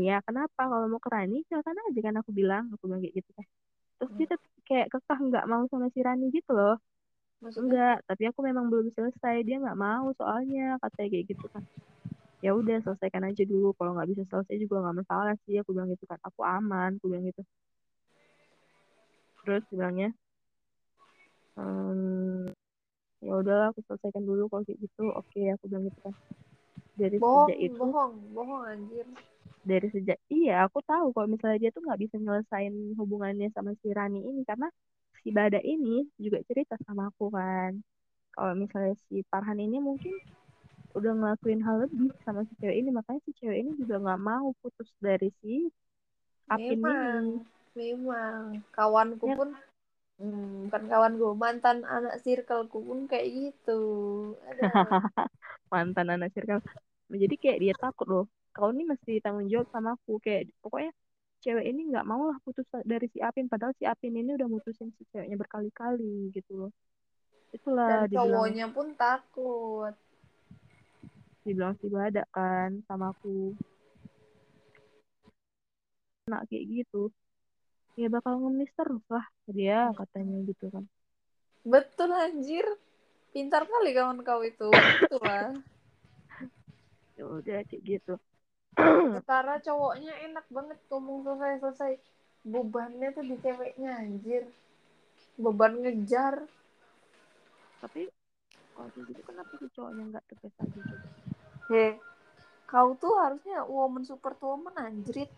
[0.00, 0.62] Iya kenapa?
[0.72, 3.46] Kalau mau ke Rani silakan aja kan aku bilang aku bilang kayak gitu kan.
[4.00, 6.80] Terus dia tetep kayak kekeh nggak mau sama si Rani gitu loh
[7.40, 7.64] Maksudnya?
[7.66, 9.42] enggak tapi aku memang belum selesai.
[9.48, 11.64] Dia nggak mau soalnya katanya kayak gitu kan.
[12.44, 13.72] Ya udah selesaikan aja dulu.
[13.76, 15.56] Kalau nggak bisa selesai juga nggak masalah sih.
[15.60, 16.20] Aku bilang gitu kan.
[16.24, 17.42] Aku aman aku bilang gitu.
[19.44, 20.08] Terus bilangnya
[21.56, 22.52] "Ehm,
[23.24, 25.04] ya udahlah aku selesaikan dulu kalau kayak gitu.
[25.16, 26.14] Oke aku bilang gitu kan.
[26.96, 29.06] Dari Bohong, sejak itu bohong, bohong anjir.
[29.60, 33.88] dari sejak iya aku tahu kalau misalnya dia tuh nggak bisa nyelesain hubungannya sama si
[33.92, 34.68] Rani ini karena
[35.22, 37.72] si Bada ini juga cerita sama aku kan.
[38.34, 40.14] Kalau misalnya si Farhan ini mungkin
[40.98, 44.46] udah ngelakuin hal lebih sama si cewek ini makanya si cewek ini juga nggak mau
[44.60, 45.70] putus dari si
[46.50, 47.38] Apin memang ini.
[47.78, 49.36] Memang kawanku Ya.
[49.38, 49.48] pun
[50.18, 53.80] hmm, bukan kawanku mantan anak circleku pun kayak gitu.
[55.72, 56.60] Mantan anak circle.
[57.10, 58.24] Jadi kayak dia takut loh.
[58.54, 60.90] Kau ini mesti tanggung jawab sama aku kayak pokoknya
[61.40, 63.48] cewek ini nggak mau lah putus dari si Apin.
[63.48, 66.72] Padahal si Apin ini udah mutusin si ceweknya berkali-kali gitu loh.
[67.50, 69.94] Itulah dan dibilang cowoknya pun takut.
[71.42, 73.56] Dibilang si Bada kan sama aku.
[76.28, 77.10] Nak kayak gitu.
[77.98, 80.84] Ya bakal ngemis terus lah dia katanya gitu kan.
[81.66, 82.64] Betul anjir.
[83.30, 84.70] Pintar kali kawan kau itu.
[84.70, 85.58] Itulah
[87.20, 88.14] ya udah kayak gitu
[89.20, 91.92] Secara cowoknya enak banget ngomong selesai-selesai.
[92.46, 94.44] Bebannya tuh di ceweknya anjir.
[95.40, 96.44] Beban ngejar.
[97.80, 98.12] tapi
[98.76, 101.08] kalau gitu kenapa si cowoknya nggak aja coba
[101.72, 101.96] He,
[102.68, 105.32] kau tuh harusnya woman super woman anjrit.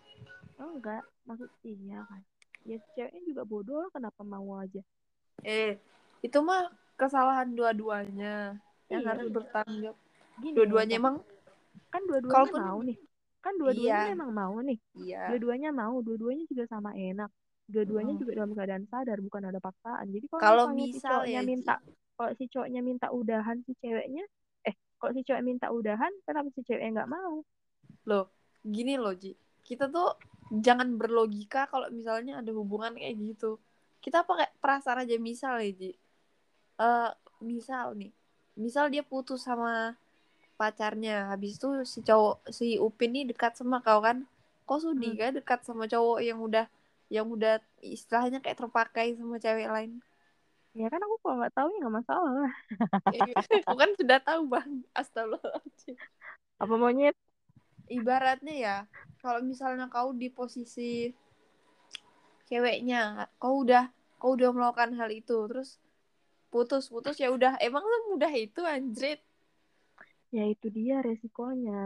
[0.59, 2.19] oh enggak maksud iya kan
[2.67, 4.83] ya ceweknya juga bodoh lah kenapa mau aja
[5.39, 5.79] Eh,
[6.19, 6.67] itu mah
[6.99, 8.59] kesalahan dua-duanya
[8.91, 9.09] yang Iya.
[9.15, 9.97] harus bertanggung jawab.
[10.51, 11.15] Dua-duanya emang
[11.91, 12.99] kan dua-duanya mau nih
[13.43, 14.11] kan dua-duanya Iya.
[14.15, 15.27] memang mau nih iya.
[15.29, 17.27] dua-duanya mau dua-duanya juga sama enak
[17.67, 18.21] dua-duanya Hmm.
[18.23, 21.73] juga dalam keadaan sadar bukan ada paksaan jadi kalau Kalau misalnya si cowoknya ya, minta
[22.13, 24.23] kalau si cowoknya minta udahan si ceweknya
[24.63, 27.43] eh kalau si cowok minta udahan kenapa si ceweknya nggak mau
[28.03, 28.27] Loh,
[28.59, 29.31] gini loh, Ji.
[29.63, 30.11] Kita tuh
[30.51, 33.55] jangan berlogika kalau misalnya ada hubungan kayak gitu.
[33.99, 35.91] Kita pakai perasaan aja misal ya, Ji.
[36.79, 38.11] Eh, misal nih.
[38.59, 39.95] Misal dia putus sama
[40.63, 41.27] pacarnya.
[41.31, 44.23] Habis itu si cowok si Upin nih dekat sama kau kan.
[44.63, 45.19] Kau sudi Hmm.
[45.19, 46.65] kan dekat sama cowok yang udah
[47.11, 49.99] yang udah istilahnya kayak terpakai sama cewek lain.
[50.73, 52.53] ya kan aku kalau nggak tahu ya nggak masalah lah
[53.61, 54.81] Kau kan sudah tahu, Bang.
[54.97, 55.95] Astagfirullahaladzim.
[56.57, 57.13] apa monyet
[57.85, 58.75] ibaratnya ya
[59.21, 61.13] kalau misalnya kau di posisi
[62.49, 65.77] ceweknya kau udah kau udah melakukan hal itu terus
[66.49, 69.21] putus putus ya udah emang semudah itu anjrit
[70.33, 71.85] ya itu dia resikonya.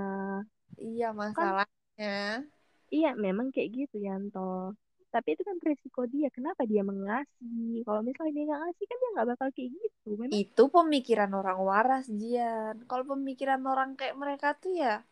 [0.80, 2.48] Iya masalahnya.
[2.88, 4.72] Iya memang kayak gitu Yanto.
[5.12, 6.32] Tapi itu kan resiko dia.
[6.32, 10.10] Kenapa dia mengasih kalau misalnya dia nggak ngasih kan dia nggak bakal kayak gitu.
[10.16, 12.76] Memang itu pemikiran orang waras Jian.
[12.88, 15.04] Kalau pemikiran orang kayak mereka tuh ya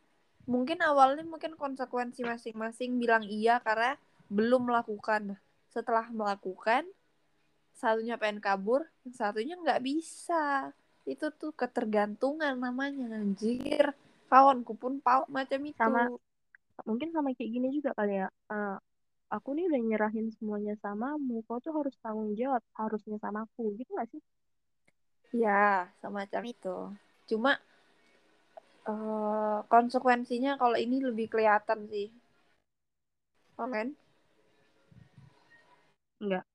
[0.47, 3.99] mungkin awalnya mungkin konsekuensi masing-masing bilang iya karena
[4.31, 5.35] belum melakukan.
[5.67, 6.87] Setelah melakukan
[7.75, 10.71] satunya pengen kabur satunya nggak bisa
[11.13, 13.85] itu tuh ketergantungan namanya anjir.
[14.31, 15.77] Kawanku pun pau macam itu.
[15.79, 16.09] Sama-
[16.89, 18.27] mungkin sama kayak gini juga kali ya.
[18.53, 18.75] Eh,
[19.35, 21.35] aku nih udah nyerahin semuanya samamu.
[21.47, 24.21] Kau tuh harus tanggung jawab harusnya sama aku gitu gak sih?
[25.35, 26.75] Ya semacam itu.
[27.29, 27.51] Cuma
[28.91, 32.07] eh, konsekuensinya kalau ini lebih kelihatan sih.
[33.57, 33.87] Oh, kan
[36.21, 36.45] enggak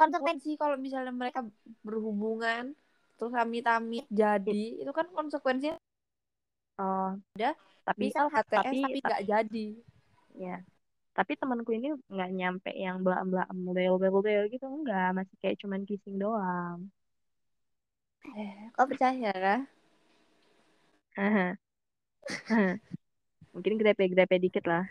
[0.00, 1.44] konsekuensi kalau misalnya mereka
[1.84, 2.72] berhubungan
[3.20, 5.76] terus amit-amit jadi itu kan konsekuensinya
[6.80, 7.20] oh.
[7.84, 9.66] tapi misal HTS tapi- tapi nggak jadi.
[10.40, 10.64] Ya
[11.10, 15.58] tapi temanku ini nggak nyampe yang bela bela bel bel bel gitu enggak masih kayak
[15.60, 16.86] cuman kissing doang.
[18.72, 19.60] Kau percaya kan
[23.50, 24.86] mungkin grepe-grepe dikit lah.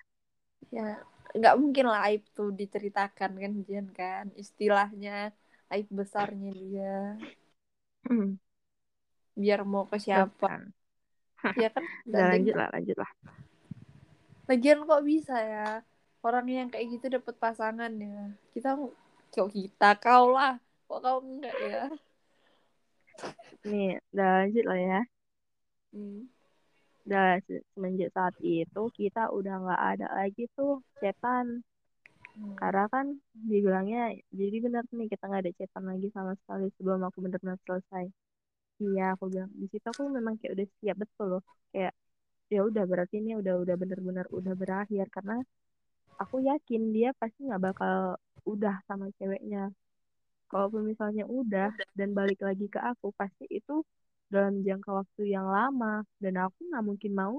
[0.69, 0.99] Ya
[1.35, 4.25] nggak mungkin lah aib tuh diceritakan kan Jian kan.
[4.33, 5.29] Istilahnya
[5.69, 6.97] aib besarnya dia.
[9.37, 10.67] Biar mau ke siapa.
[11.55, 11.85] Ya kan?
[12.09, 13.11] Udah lanjut lah lanjut lah.
[14.49, 15.85] Lagian kok bisa ya?
[16.19, 18.33] Orang yang kayak gitu dapat pasangan ya?
[18.51, 18.75] Kita
[19.31, 19.95] kok kita?
[20.01, 20.57] Kau lah.
[20.89, 21.83] Kok kau enggak ya?
[23.69, 24.99] Nih udah lanjut lah ya.
[25.93, 26.25] Hmm.
[27.47, 31.47] Se- semenjak saat itu kita udah nggak ada lagi tuh cetan.
[32.39, 32.55] Hmm.
[32.61, 33.05] karena kan
[33.51, 33.99] dibilangnya
[34.39, 38.05] jadi benar nih kita nggak ada cetan lagi sama sekali sebelum aku benar-benar selesai.
[38.83, 41.41] Iya aku bilang di situ aku memang kayak udah siap betul loh.
[41.73, 41.93] Kayak
[42.53, 45.05] ya udah berarti ini udah udah benar-benar udah berakhir.
[45.15, 45.35] Karena
[46.23, 47.95] aku yakin dia pasti nggak bakal
[48.53, 49.71] udah sama ceweknya.
[50.51, 51.69] Kalaupun misalnya udah.
[51.99, 53.75] dan balik lagi ke aku pasti itu
[54.29, 56.05] dalam jangka waktu yang lama.
[56.21, 57.37] Dan aku nggak mungkin mau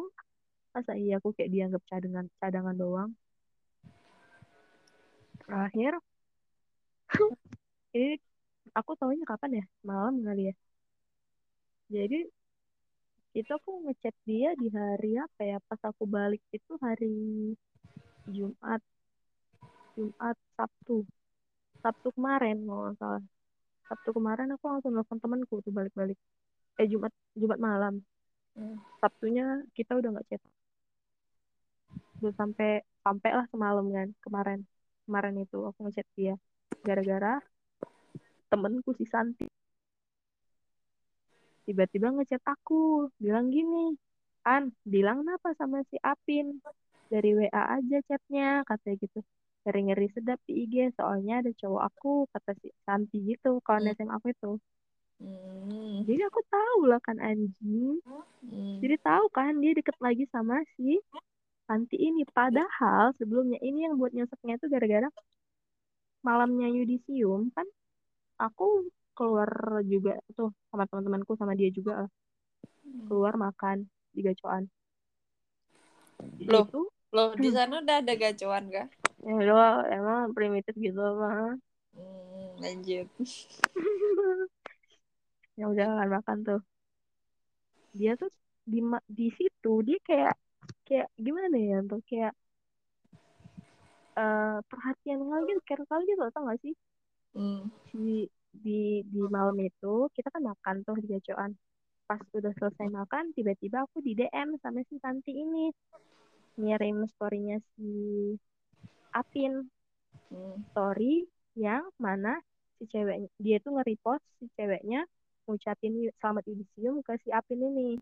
[0.70, 3.10] masa iya aku kayak dianggap cadangan cadangan doang?
[5.42, 5.92] Terakhir.
[7.96, 8.18] Ini
[8.78, 9.64] aku tahunya kapan ya?
[9.82, 10.54] Malam kali ya?
[11.90, 12.18] Jadi
[13.30, 15.58] itu aku ngechat dia di hari apa ya?
[15.66, 17.14] Pas aku balik itu hari
[18.30, 18.82] Jumat.
[19.98, 21.02] Jumat Sabtu.
[21.82, 23.22] Sabtu kemarin mau nggak salah.
[23.90, 26.18] Sabtu kemarin aku langsung nelfon temanku tuh balik-balik
[26.80, 28.00] eh Jumat Jumat malam.
[28.56, 28.80] Hmm.
[29.04, 30.42] Sabtunya kita udah nggak chat.
[32.24, 34.60] Udah sampai sampai lah semalam kan kemarin.
[35.04, 36.34] Kemarin itu aku ngechat dia.
[36.80, 37.36] Gara-gara
[38.48, 39.46] temenku si Santi.
[41.68, 43.94] Tiba-tiba ngechat aku bilang gini
[44.48, 46.64] An bilang apa sama si Apin?
[47.12, 49.20] Dari WA aja chatnya katanya gitu.
[49.66, 53.94] Ngeri-ngeri sedap di IG soalnya ada cowok aku kata si Santi gitu kawan Hmm.
[53.98, 54.50] SMA aku itu
[55.20, 56.00] Hmm.
[56.08, 58.00] jadi aku tahu lah kan anjing
[58.40, 58.80] Hmm.
[58.80, 60.96] jadi tahu kan dia deket lagi sama si
[61.68, 65.08] Santi ini padahal sebelumnya ini yang buat nyeseknya itu gara-gara
[66.24, 67.68] malamnya yudisium kan
[68.40, 69.48] aku keluar
[69.84, 72.10] juga tuh sama teman-temanku sama dia juga lah.
[73.06, 73.84] keluar makan
[74.16, 74.64] di gacoan
[76.48, 76.66] Loh.
[77.12, 78.88] Loh, di sana udah ada gacuan kah?
[79.20, 81.60] ya udah emang primitif gitu mah
[81.92, 83.06] Hmm, lanjut.
[85.60, 86.60] ya udah kan makan tuh.
[87.92, 88.32] Dia tuh
[88.64, 88.80] di
[89.12, 90.34] di situ dia kayak
[90.88, 92.32] kayak gimana ya tuh kayak
[94.16, 96.74] eh perhatian kali gitu care kali gitu tau gak sih?
[97.30, 97.70] Hmm.
[97.94, 101.54] di di di malam itu kita kan makan tuh di gacoan
[102.10, 105.70] pas udah selesai makan tiba-tiba aku di DM sama si Santi ini.
[106.58, 107.92] Ngirim storynya si
[109.14, 109.68] Apin.
[110.30, 110.62] Hmm.
[110.70, 111.26] story
[111.58, 112.38] yang mana
[112.78, 115.02] si ceweknya dia tuh nge-repost si ceweknya
[115.50, 117.98] ngucapin selamat yudisium ke si Apin ini.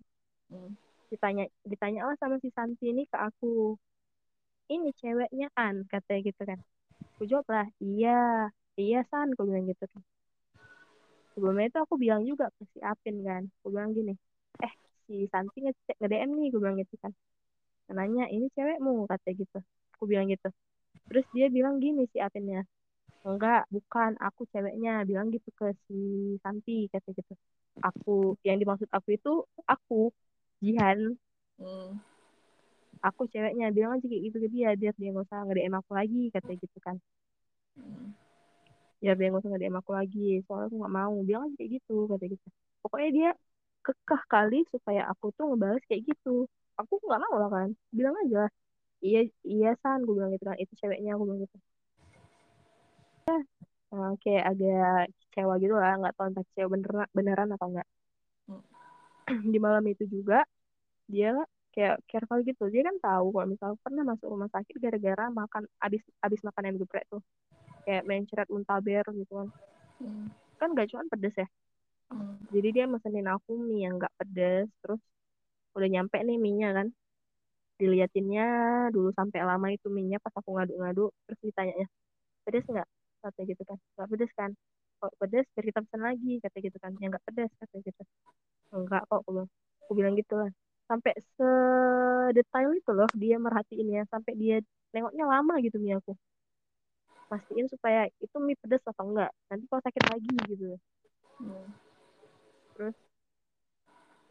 [0.52, 0.72] Hmm.
[1.08, 3.76] ditanya ditanya lah sama si Santi ini ke aku.
[4.68, 6.60] Ini ceweknya kan katanya gitu kan.
[7.16, 10.02] Aku jawab lah iya iya san aku bilang gitu kan.
[11.32, 13.48] Sebelumnya itu aku bilang juga ke si Apin kan.
[13.64, 14.12] Aku bilang gini
[14.60, 14.72] eh
[15.08, 17.12] si Santi nge nge-DM nih aku bilang gitu kan.
[17.88, 19.08] Nanya ini cewekmu?
[19.08, 19.58] katanya gitu.
[19.96, 20.52] Aku bilang gitu.
[21.08, 22.68] Terus dia bilang gini si Apinnya
[23.34, 25.04] enggak bukan aku ceweknya.
[25.08, 25.98] Bilang gitu ke si
[26.42, 27.34] Santi katanya gitu.
[27.88, 29.32] Aku yang dimaksud aku itu
[29.66, 30.10] aku
[30.64, 31.14] Jihan.
[31.58, 31.98] Hmm.
[32.98, 36.22] aku ceweknya bilang aja kayak gitu ke dia biar dia nggak usah nge-DM aku lagi
[36.34, 36.96] katanya gitu kan.
[37.78, 38.10] Hmm.
[39.02, 42.30] biar nggak usah nge-DM aku lagi soalnya aku nggak mau bilang aja kayak gitu katanya
[42.34, 42.48] gitu.
[42.82, 43.30] Pokoknya dia
[43.86, 46.46] kekeh kali supaya aku tuh ngebales kayak gitu.
[46.78, 48.50] Aku nggak mau lah kan bilang aja
[49.06, 51.56] iya iya san gue bilang gitu kan itu ceweknya aku bilang gitu
[54.24, 57.88] kayak agak kecewa gitu lah nggak tahu entah kecewa beneran beneran atau enggak
[58.48, 58.64] Hmm.
[59.52, 60.42] di malam itu juga
[61.04, 61.36] dia
[61.76, 62.64] kayak careful gitu.
[62.72, 66.76] Dia kan tahu kalau misal pernah masuk rumah sakit gara-gara makan abis abis makan yang
[66.80, 67.22] geprek tuh.
[67.84, 69.48] Kayak mencret muntaber gitu kan.
[69.98, 70.30] Hmm.
[70.58, 71.48] kan gak cuma pedes ya.
[72.08, 72.40] Hmm.
[72.48, 74.96] jadi dia mesenin aku mie yang nggak pedes terus
[75.76, 76.88] udah nyampe nih mie-nya kan.
[77.78, 78.46] Diliatinnya
[78.90, 81.86] dulu sampai lama itu mie-nya pas aku ngadu-ngadu terus ditanya
[82.42, 82.88] pedes nggak
[83.22, 83.78] kata gitu kan.
[83.98, 84.50] Nggak pedes kan?
[84.98, 85.46] Kalau pedes?
[85.54, 86.92] Biar kita pesan lagi kata gitu kan.
[87.02, 88.02] Yang nggak pedes kata gitu.
[88.74, 89.50] Enggak kok aku bilang.
[89.86, 90.50] Aku bilang gitu lah.
[90.88, 94.02] Sampai sedetail itu loh dia merhatiin ya.
[94.08, 94.56] Sampai dia
[94.92, 96.12] nengoknya lama gitu mie aku.
[97.28, 100.76] Pastiin supaya itu mie pedes atau enggak nanti kalau sakit lagi gitu.
[101.38, 101.70] Hmm.
[102.74, 102.94] terus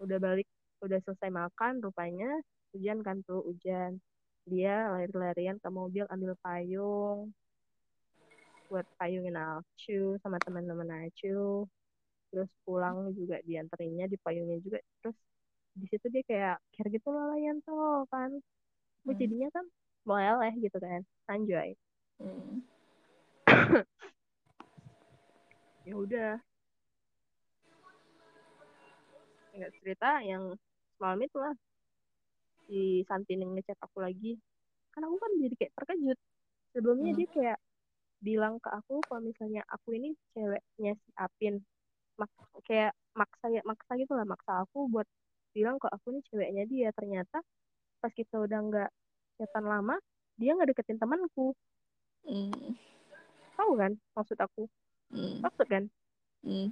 [0.03, 0.47] udah balik
[0.83, 2.27] udah selesai makan rupanya
[2.71, 3.99] hujan kan tuh hujan.
[4.47, 7.35] Dia lari-larian ke mobil ambil payung
[8.67, 11.65] buat payungin Alcu sama teman-teman Alcu.
[12.31, 14.79] Terus pulang juga dianterinnya di payungnya juga.
[15.01, 15.17] Terus
[15.77, 18.31] di situ dia kayak care gitu Layan tuh kan.
[19.07, 19.15] Hmm.
[19.15, 19.65] jadinya kan
[20.03, 21.01] meleleh gitu kan
[21.31, 21.79] anjay.
[22.19, 22.59] Hmm.
[25.87, 26.33] ya udah.
[29.55, 30.59] Nggak cerita yang
[30.99, 31.55] semalam itu lah
[32.67, 34.35] si Santin yang ngechat aku lagi.
[34.91, 36.19] Kan aku kan jadi kayak terkejut.
[36.75, 37.19] Sebelumnya Hmm.
[37.23, 37.57] dia kayak
[38.21, 41.61] bilang ke aku kalau misalnya aku ini ceweknya si Apin.
[42.17, 42.31] Mak
[42.65, 45.05] kayak maksa ya maksa gitu lah maksa aku buat
[45.53, 46.89] bilang ke aku ini ceweknya dia.
[46.93, 47.41] Ternyata
[48.01, 48.89] pas kita udah nggak
[49.37, 49.95] chatan lama
[50.37, 51.53] dia nggak deketin temanku.
[52.27, 52.75] Hmm.
[53.57, 54.69] tahu kan maksud aku?
[55.13, 55.41] Hmm.
[55.41, 55.83] maksud kan?
[56.45, 56.69] Hmm.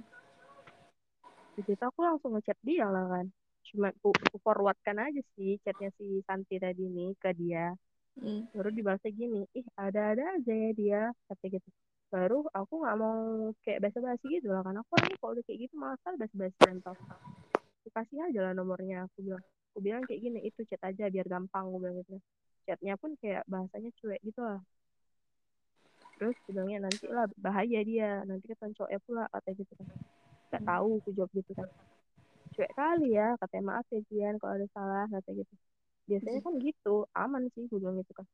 [1.56, 3.26] di situ aku langsung ngechat dia lah kan.
[3.66, 7.72] Cuma aku, aku forwardkan aja sih chatnya si Santi tadi nih ke dia
[8.16, 8.48] Hmm.
[8.56, 11.68] baru dibalasnya gini ih ada-ada aja ya dia kata gitu.
[12.08, 16.00] Baru aku nggak mau kayak basa-basi gitu lah kan aku orangnya kalau kayak gitu malas
[16.00, 16.96] kan basa-basi tau
[17.84, 21.28] aku kasih aja lah nomornya aku bilang aku bilang kayak gini itu chat aja biar
[21.28, 22.16] gampang aku bilang gitu.
[22.64, 24.60] Chatnya pun kayak bahasanya cuek gitu lah.
[26.16, 29.88] Terus bilangnya nanti lah bahaya dia nanti ketemu cowoknya pula kata gitu kan.
[30.48, 31.68] Nggak tahu aku jawab gitu kan.
[32.56, 33.64] Cuek kali ya katanya.
[33.76, 35.52] Maaf ya Jian kalau ada salah kata gitu
[36.06, 38.26] biasanya kan gitu aman sih gue bilang gitu kan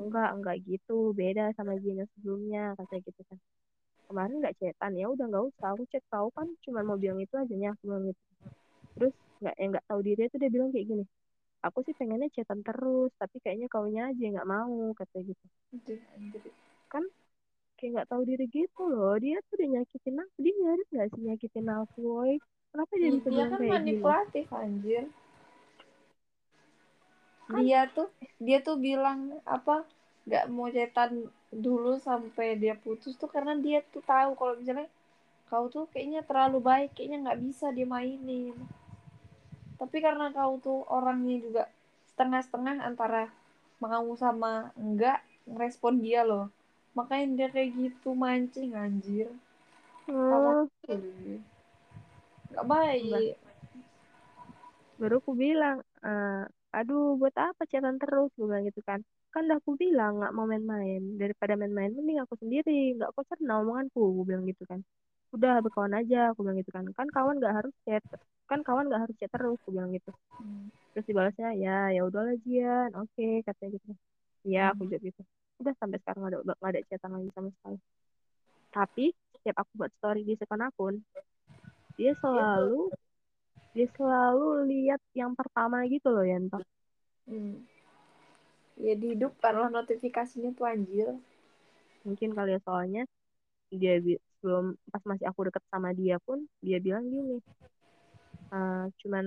[0.00, 3.38] enggak enggak gitu beda sama yang sebelumnya kata gitu kan.
[4.08, 7.32] Kemarin nggak chatan ya udah nggak usah aku chat kau kan cuma mau bilang itu
[7.36, 8.22] aja nya aku bilang gitu.
[8.96, 11.04] Terus nggak yang nggak tahu diri itu dia bilang kayak gini
[11.62, 15.44] aku sih pengennya chatan terus tapi kayaknya kaunya aja nggak mau katanya gitu.
[16.90, 17.04] Kan
[17.78, 21.22] kayak nggak tahu diri gitu loh dia tuh udah nyakitin aku dia nyari nggak sih
[21.26, 22.32] nyakitin aku woy
[22.70, 23.74] kenapa dia bisa dia bilang kan kayak gini?
[23.74, 25.04] manipulatif anjir
[27.50, 28.08] dia tuh
[28.46, 29.20] dia tuh bilang
[29.56, 29.84] apa
[30.28, 31.10] nggak mau cetan
[31.50, 34.88] dulu sampai dia putus tuh karena dia tuh tahu kalau misalnya
[35.50, 38.54] kau tuh kayaknya terlalu baik kayaknya nggak bisa dia mainin
[39.80, 41.62] tapi karena kau tuh orangnya juga
[42.14, 43.22] setengah-setengah antara
[43.82, 45.18] mau sama enggak
[45.50, 46.46] ngerespon dia loh.
[46.94, 49.28] Makanya dia kayak gitu mancing anjir.
[50.06, 50.66] Hmm,
[52.52, 53.34] nggak baik.
[55.00, 58.32] Baru aku bilang "Eh, aduh buat apa chatan terus?
[58.36, 59.00] Gue bilang gitu kan.
[59.32, 61.02] Kan udah aku bilang nggak mau main-main.
[61.20, 62.96] Daripada main-main mending aku sendiri.
[62.96, 64.80] Nggak kok cerna omonganku gue bilang gitu kan.
[65.32, 66.84] Udah berkawan aja aku bilang gitu kan.
[66.96, 68.02] Kan kawan nggak harus chat
[68.50, 70.12] kan kawan nggak harus chat terus aku bilang gitu.
[70.36, 70.68] Hmm.
[70.92, 72.92] terus dibalasnya ya ya udahlah Jian.
[72.96, 73.92] Oke katanya gitu
[74.44, 74.90] ya aku Hmm.
[74.92, 75.22] jawab gitu.
[75.64, 77.78] Udah sampai sekarang nggak ada nggak ada chatan lagi sama sekali.
[78.72, 79.04] Tapi
[79.36, 80.94] setiap aku buat story di second akun
[81.96, 82.88] dia selalu
[83.72, 86.58] dia selalu lihat yang pertama gitu loh Yanto
[87.26, 87.62] Hmm.
[88.86, 91.08] ya dihidupkan lah notifikasinya tuh anjir.
[92.06, 93.02] Mungkin kali ya soalnya
[93.72, 93.94] dia
[94.38, 97.38] sebelum pas masih aku deket sama dia pun dia bilang gini
[98.52, 99.26] "Eh, cuman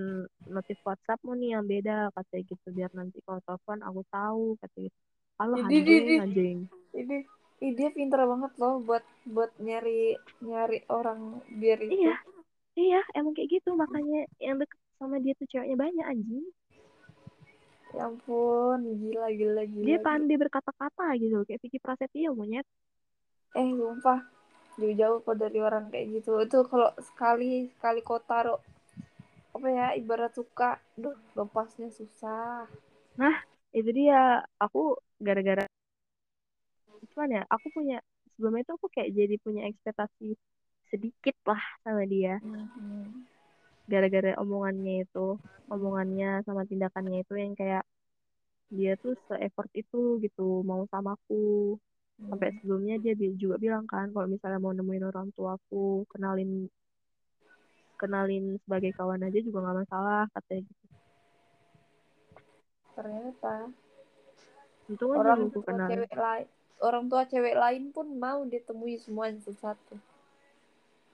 [0.56, 5.00] notif WhatsAppmu nih yang beda katanya gitu biar nanti kalau telepon aku tahu katanya gitu.
[5.42, 6.60] Halo Jadi, anjing
[6.94, 7.18] ini.
[7.66, 10.14] ih, dia pinter banget loh buat buat nyari
[10.46, 11.20] nyari orang
[11.60, 11.98] biar itu.
[11.98, 12.14] iya
[12.76, 13.74] iya emang kayak gitu.
[13.74, 16.46] Makanya yang deket sama dia tuh ceweknya banyak anjing.
[17.96, 22.68] Ya ampun gila gila gila dia pandai berkata-kata gitu kayak Vicky Prasetyo monyet.
[23.56, 24.20] Eh sumpah.
[24.76, 26.36] Jauh-jauh kok dari orang kayak gitu.
[26.44, 28.60] Itu kalau sekali sekali kau taruh
[29.56, 32.68] apa ya ibarat suka duh lepasnya susah.
[33.72, 34.44] Itu dia.
[34.60, 35.64] Aku gara-gara
[37.16, 38.04] cuman ya aku punya
[38.36, 40.36] sebelumnya itu aku kayak jadi punya ekspektasi
[40.96, 42.40] sedikit lah sama dia.
[42.40, 43.28] Mhm.
[43.86, 45.38] gara-gara omongannya itu
[45.70, 47.86] omongannya sama tindakannya itu yang kayak
[48.74, 51.78] dia tuh se-effort itu gitu mau sama aku.
[52.26, 52.58] Sampai Hmm.
[52.58, 56.66] sebelumnya dia juga bilang kan kalau misalnya mau nemuin orang tuaku kenalin
[58.02, 60.86] kenalin sebagai kawan aja juga nggak masalah katanya gitu.
[62.98, 63.70] Ternyata
[64.86, 66.48] aja orang tua kenal cewek lain
[66.82, 69.96] orang tua cewek lain pun mau ditemui semuanya satu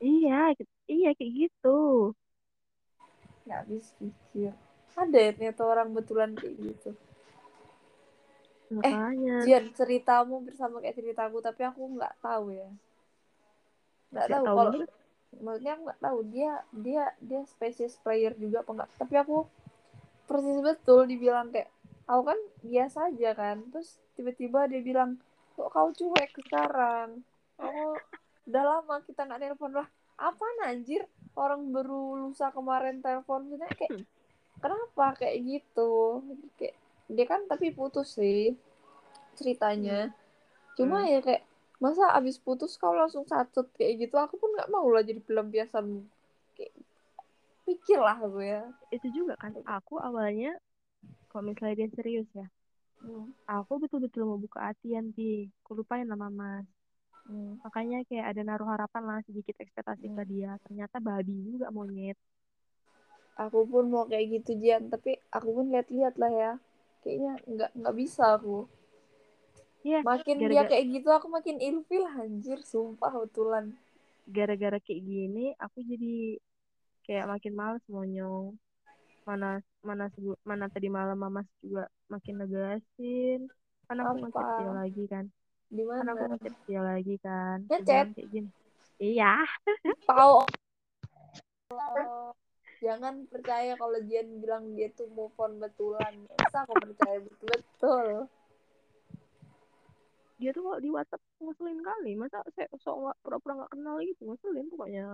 [0.01, 0.51] iya
[0.89, 2.11] iya kayak gitu.
[3.45, 4.51] Nggak habis pikir.
[4.97, 6.91] Ada ya ternyata orang betulan kayak gitu.
[8.71, 9.43] Makanya.
[9.43, 12.69] Jian ceritamu bersama kayak ceritaku tapi aku nggak tahu ya.
[14.11, 14.71] Nggak tahu tahu kalau
[15.41, 19.47] maksudnya aku nggak tahu dia dia dia spesies player juga apa enggak tapi aku
[20.27, 21.71] persis betul dibilang kayak
[22.05, 23.57] aku kan biasa aja kan.
[23.71, 25.17] Terus tiba-tiba dia bilang
[25.55, 27.23] kok kau cuek sekarang?
[27.59, 27.95] Aku
[28.49, 29.87] udah lama kita nggak telepon lah.
[30.17, 31.05] Apa anjir?
[31.33, 34.03] Orang baru lusa kemarin telepon maksudnya kayak
[34.59, 35.05] kenapa?
[35.17, 36.21] Kayak gitu.
[36.59, 36.75] Kayak
[37.11, 38.55] dia kan tapi putus sih
[39.39, 40.11] ceritanya.
[40.75, 41.43] Cuma ya kayak
[41.81, 46.05] masa abis putus kau langsung sacet kayak gitu aku pun nggak mau lah jadi pelampiasan.
[46.53, 46.73] Kayak
[47.65, 48.63] pikir lah gue ya.
[48.93, 50.59] Itu juga kan aku awalnya
[51.31, 52.45] kalau misalnya dia serius ya
[53.01, 56.69] Hmm, aku betul-betul mau buka hati nanti aku lupain nama mas
[57.27, 57.61] hmm.
[57.61, 60.57] makanya kayak ada naruh harapan lah sedikit ekspektasi ke dia.
[60.65, 62.17] Ternyata babi juga monyet.
[63.37, 64.89] Aku pun mau kayak gitu Jian.
[64.89, 66.51] Tapi aku pun lihat-lihat lah ya.
[67.01, 68.69] Kayaknya nggak nggak bisa aku.
[69.81, 72.59] Iya, makin dia gara-gara kayak gitu aku makin ilfil anjir.
[72.61, 73.73] Sumpah betulan.
[74.29, 76.37] Gara-gara kayak gini aku jadi
[77.03, 78.53] kayak makin males monyong.
[79.25, 80.09] Mana mana
[80.45, 83.49] mana tadi malam mama juga makin negasin.
[83.89, 85.25] Kan aku ngechat dia lagi kan
[85.71, 88.05] di kan aku mana ngechat dia lagi kan Ngechat?
[88.11, 88.49] kayak gini.
[88.99, 89.33] Iya.
[90.11, 90.35] Tahu
[92.81, 96.13] jangan percaya kalau Jian bilang dia tuh move on betulan.
[96.35, 98.27] Masa aku percaya betul-betul
[100.41, 102.11] dia tuh kalau di WhatsApp ngeselin kali.
[102.17, 105.07] Masa saya sok nggak pura-pura nggak kenal gitu ngeselin pokoknya.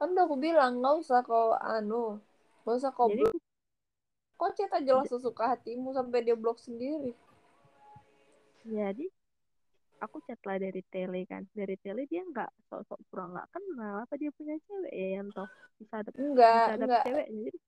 [0.00, 2.16] Kan udah aku bilang nggak usah kau anu
[2.64, 3.28] nggak usah kau jadi
[4.40, 7.12] kau chat aja lah sesuka hatimu sampai dia blok sendiri.
[8.64, 9.12] Jadi
[9.98, 11.42] aku chat lah dari tele kan.
[11.50, 15.48] Dari tele dia nggak sok-sok pura nggak kenal apa dia punya cewek ya yang toh.
[15.78, 17.58] Bisa ada enggak bisa ada enggak ceweknya jadi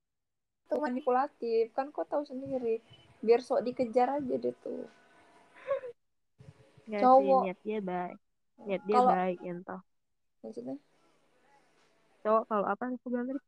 [0.61, 1.64] itu manipulatif.
[1.74, 2.78] Kan kau tahu sendiri.
[3.20, 4.87] Biar sok dikejar aja deh tuh.
[6.87, 7.43] Sih Cowok.
[7.47, 8.16] niat dia baik.
[8.66, 9.81] Niat dia Kalau- baik yang toh.
[10.41, 10.76] Maksudnya?
[12.20, 13.41] Cowok kalau apa aku bilang tadi?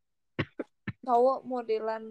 [1.03, 2.03] Cowok modelan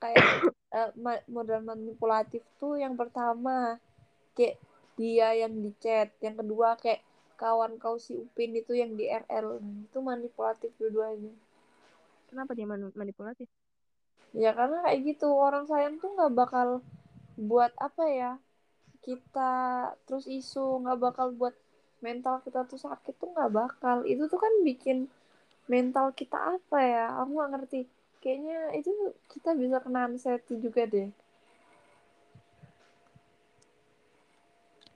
[0.00, 0.16] kayak
[0.76, 3.78] eh, ma- model manipulatif tuh yang pertama.
[4.34, 4.58] Kayak
[4.94, 6.10] dia yang di chat.
[6.22, 7.00] Yang kedua kayak
[7.34, 11.34] kawan kau si Upin itu yang di RL itu manipulatif dua-duanya.
[12.30, 13.46] Kenapa dia manipulatif?
[14.34, 15.28] Ya karena kayak gitu.
[15.30, 16.68] Orang sayang tuh nggak bakal
[17.34, 18.32] buat apa ya
[19.04, 19.52] kita
[20.08, 21.52] terus isu nggak bakal buat
[22.00, 24.02] mental kita tuh sakit tuh nggak bakal.
[24.06, 25.10] Itu tuh kan bikin
[25.66, 27.04] mental kita apa ya?
[27.22, 27.80] Aku nggak ngerti.
[28.22, 28.90] Kayaknya itu
[29.30, 31.23] kita bisa kena anxiety juga deh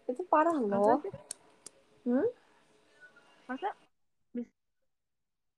[0.09, 1.13] itu parah masa loh sih?
[2.09, 2.29] Hmm?
[3.49, 3.73] masa?
[4.33, 4.53] Bisa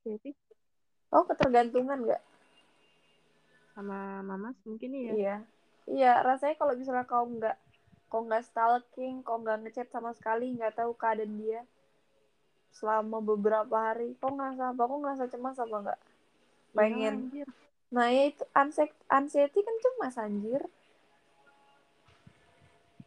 [0.06, 0.30] jadi
[1.14, 2.22] oh ketergantungan nggak?
[3.74, 5.12] Sama mamas mungkin iya.
[5.14, 5.36] Iya.
[5.90, 7.56] Iya rasanya kalau misalnya kau nggak
[8.10, 11.62] kau nggak stalking kau nggak ngechat sama sekali nggak tahu keadaan dia
[12.74, 14.82] selama beberapa hari kau ngerasa apa?
[14.82, 16.00] Kau ngerasa cemas apa nggak?
[16.00, 17.14] Iya, pengen.
[17.26, 17.48] anjir.
[17.90, 20.62] nah ya itu anxiety, anxiety kan cemas anjir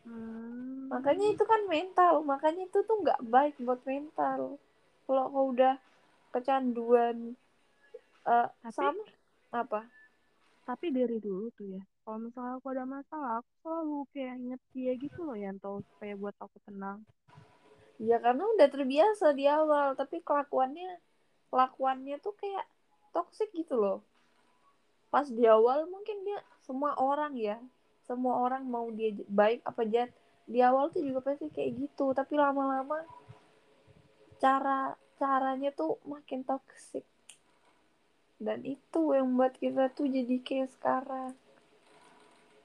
[0.03, 0.91] Hmm.
[0.91, 2.21] makanya itu kan mental.
[2.27, 4.59] Makanya itu tuh nggak baik buat mental.
[5.07, 5.79] Kalau kau udah
[6.35, 7.35] kecanduan
[8.27, 9.03] eh, Tapi- sama
[9.51, 9.87] apa?
[10.63, 14.91] Tapi dari dulu tuh ya kalau misalnya aku ada masalah aku selalu kayak inget dia
[14.99, 16.99] gitu loh yang tahu supaya buat aku tenang.
[17.99, 19.95] Ya karena udah terbiasa di awal.
[19.95, 20.99] Tapi kelakuannya
[21.47, 22.67] kelakuannya tuh kayak
[23.15, 24.03] toxic gitu loh.
[25.11, 27.59] Pas di awal mungkin dia semua orang ya
[28.03, 30.11] semua orang mau dia baik apa jahat.
[30.43, 32.99] Di awal tuh juga pasti kayak gitu tapi lama-lama
[34.43, 37.07] cara caranya tuh makin toxic.
[38.43, 41.31] Dan itu yang buat kita tuh jadi kayak sekarang.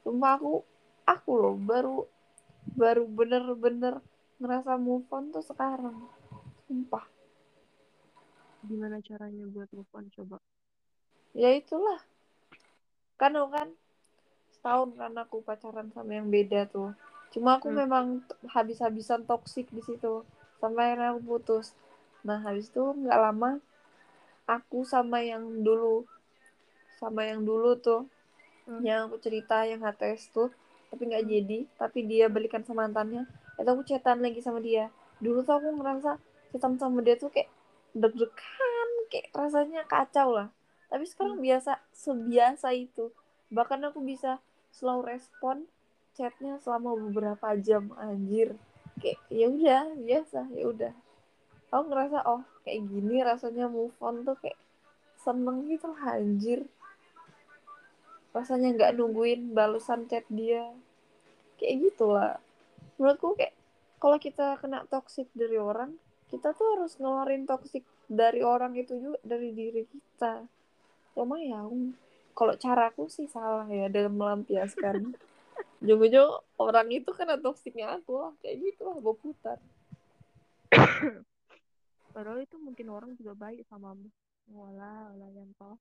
[0.03, 0.67] Sumpah aku
[1.07, 2.03] aku loh baru
[2.75, 4.03] baru bener-bener
[4.43, 5.95] ngerasa move on tuh sekarang.
[6.67, 7.07] Sumpah.
[8.67, 10.43] Gimana caranya buat move on coba?
[11.31, 12.03] Ya itulah.
[13.15, 13.71] Kan kan
[14.59, 16.91] setahun kan aku pacaran sama yang beda tuh.
[17.31, 17.87] Cuma aku Hmm.
[17.87, 18.05] memang
[18.51, 20.27] habis-habisan toksik di situ.
[20.59, 21.71] Sampai akhirnya aku putus.
[22.27, 23.63] Nah habis itu nggak lama
[24.45, 26.03] aku sama yang dulu
[26.99, 28.11] sama yang dulu tuh
[28.67, 28.83] Hmm.
[28.83, 30.51] yang aku cerita yang HTS tuh
[30.91, 31.31] tapi nggak Hmm.
[31.31, 33.25] jadi tapi dia balikan sama mantannya.
[33.55, 34.91] Itu aku chatan lagi sama dia.
[35.23, 36.19] Dulu tuh aku ngerasa
[36.51, 37.49] chatan sama dia tuh kayak
[37.95, 40.49] deg-degan kayak rasanya kacau lah.
[40.89, 43.13] Tapi sekarang biasa sebiasa itu.
[43.49, 44.41] Bahkan aku bisa
[44.73, 45.69] slow respon
[46.19, 48.59] chatnya selama beberapa jam anjir.
[48.99, 50.95] Kayak ya udah biasa ya udah.
[51.71, 54.59] Aku ngerasa oh kayak gini rasanya move on tuh kayak
[55.23, 56.67] seneng gitu anjir.
[58.35, 60.75] Rasanya nggak nungguin balasan chat dia.
[61.61, 62.35] Kayak gitulah.
[62.99, 63.55] Menurutku kayak
[64.03, 65.95] kalau kita kena toxic dari orang
[66.29, 70.45] kita tuh harus ngeluarin toxic dari orang itu juga dari diri kita.
[71.17, 71.65] Cuma ya
[72.39, 75.11] kalau caraku sih salah ya dalam melampiaskan.
[75.83, 79.59] Ujung-ujung orang itu kena toksiknya aku lah kayak gitu lah gue putar.
[82.15, 84.07] Padahal itu mungkin orang juga baik samamu
[84.49, 85.77] wala wala yang toh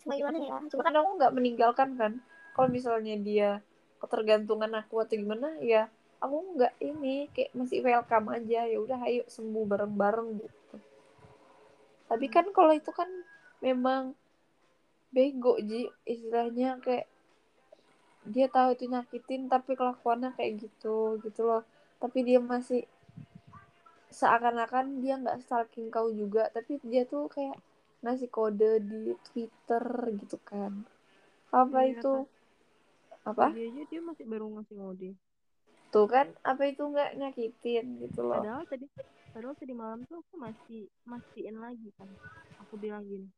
[0.00, 2.12] cuma gimana ya cuma kan aku nggak meninggalkan kan.
[2.54, 3.50] Kalau misalnya dia
[3.98, 5.88] ketergantungan aku atau gimana ya
[6.20, 8.68] aku nggak ini kayak masih welcome aja.
[8.68, 10.76] Ya udah ayo sembuh bareng-bareng gitu.
[12.12, 13.08] Tapi kan kalau itu kan
[13.64, 14.12] memang
[15.14, 15.86] bego ji.
[16.02, 17.06] Istilahnya kayak
[18.26, 21.62] dia tahu itu nyakitin tapi kelakuannya kayak gitu gitu loh.
[22.02, 22.82] Tapi dia masih
[24.10, 27.58] seakan-akan dia nggak stalking kau juga tapi dia tuh kayak
[28.02, 29.84] ngasih kode di Twitter
[30.18, 30.82] gitu kan.
[31.54, 32.14] Apa Iya, itu?
[33.24, 33.54] Apa?
[33.54, 35.10] Dia aja dia masih baru ngasih ngode
[35.94, 38.42] tuh kan apa itu nggak nyakitin gitu loh.
[38.42, 38.90] Padahal tadi
[39.30, 42.10] padahal tadi malam tuh aku masih mastiin lagi kan.
[42.66, 43.30] Aku bilang gini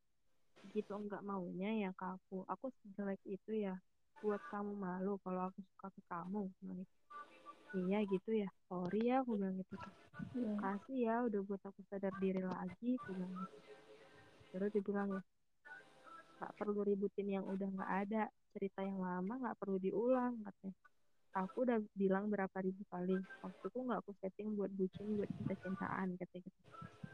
[0.77, 2.45] gitu enggak maunya ya ke aku.
[2.45, 3.81] Aku sejelek itu ya
[4.21, 6.53] buat kamu malu kalau aku suka ke kamu.
[6.61, 6.85] Gitu.
[7.89, 8.49] iya gitu ya.
[8.69, 9.75] Sorry ya aku bilang gitu.
[10.37, 10.57] Hmm.
[10.61, 13.57] kasih ya udah buat aku sadar diri lagi aku bilang gitu.
[14.53, 15.23] Terus dia bilang ya
[16.37, 18.23] nggak perlu ributin yang udah nggak ada
[18.53, 20.77] cerita yang lama nggak perlu diulang katanya.
[21.37, 25.55] Aku udah bilang berapa ribu kali waktu itu nggak aku setting buat bucin buat cinta
[25.61, 26.61] cintaan katanya gitu.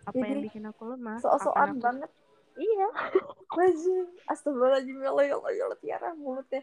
[0.03, 1.19] Apa yang Jadi, bikin aku lemah?
[1.23, 2.11] so-soan aku- banget
[2.57, 2.89] iya.
[3.57, 4.07] Wajib.
[4.29, 6.63] Astagfirullahaladzim ya Allah ya Allah ya Allah Tiara mulutnya.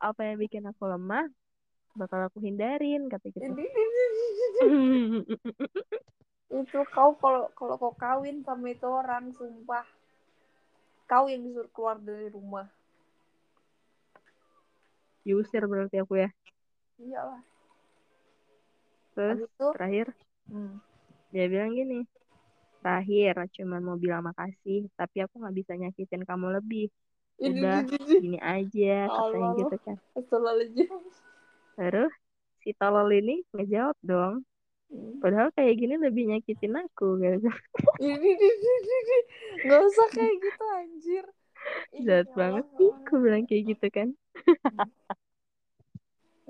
[0.00, 1.28] Apa yang bikin aku lemah
[1.94, 3.44] bakal aku hindarin kata gitu.
[6.54, 9.82] Itu kau kalau kalau kau kawin sama itu orang sumpah.
[11.10, 12.70] Kau yang disuruh keluar dari rumah.
[15.26, 16.30] Diusir berarti aku ya?
[17.02, 17.42] Iyalah.
[19.18, 20.06] Terus itu terakhir?
[20.46, 20.78] Hmm,
[21.34, 22.06] dia bilang gini
[22.84, 26.92] terakhir cuma mau bilang makasih tapi aku nggak bisa nyakitin kamu lebih
[27.40, 28.20] udah ini, ini.
[28.20, 29.56] gini aja katanya Allah.
[29.56, 29.96] gitu kan
[31.74, 32.12] terus
[32.60, 34.44] si tolol ini ngejawab dong
[35.18, 37.48] padahal kayak gini lebih nyakitin aku gitu
[38.04, 39.18] Ini, ini, ini, ini.
[39.64, 41.24] Gak usah kayak gitu anjir.
[42.04, 44.08] Jahat ya banget sih aku bilang kayak gitu kan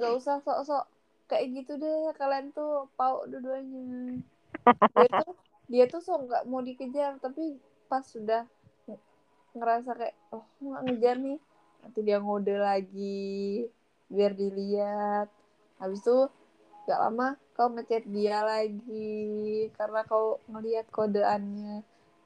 [0.01, 0.91] Gak usah sok-sok
[1.31, 2.11] kayak gitu deh.
[2.19, 4.19] Kalian tuh pau dua-duanya.
[5.69, 7.57] dia tuh sok nggak mau dikejar tapi
[7.89, 8.45] pas sudah
[8.89, 9.05] ng-
[9.57, 11.39] ngerasa kayak oh nggak ngejar nih.
[11.85, 13.69] Nanti dia ngode lagi
[14.09, 15.29] biar dilihat.
[15.81, 16.19] Habis itu
[16.85, 21.85] gak lama kau ngechat dia lagi karena kau ngelihat kodeannya.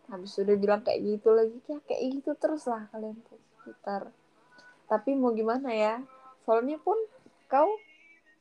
[0.09, 3.18] Habis dia bilang kayak gitu lagi ya kayak gitu terus lah kalian
[3.62, 4.11] sekitar.
[4.89, 6.01] Tapi mau gimana ya?
[6.47, 6.97] Soalnya pun
[7.51, 7.68] kau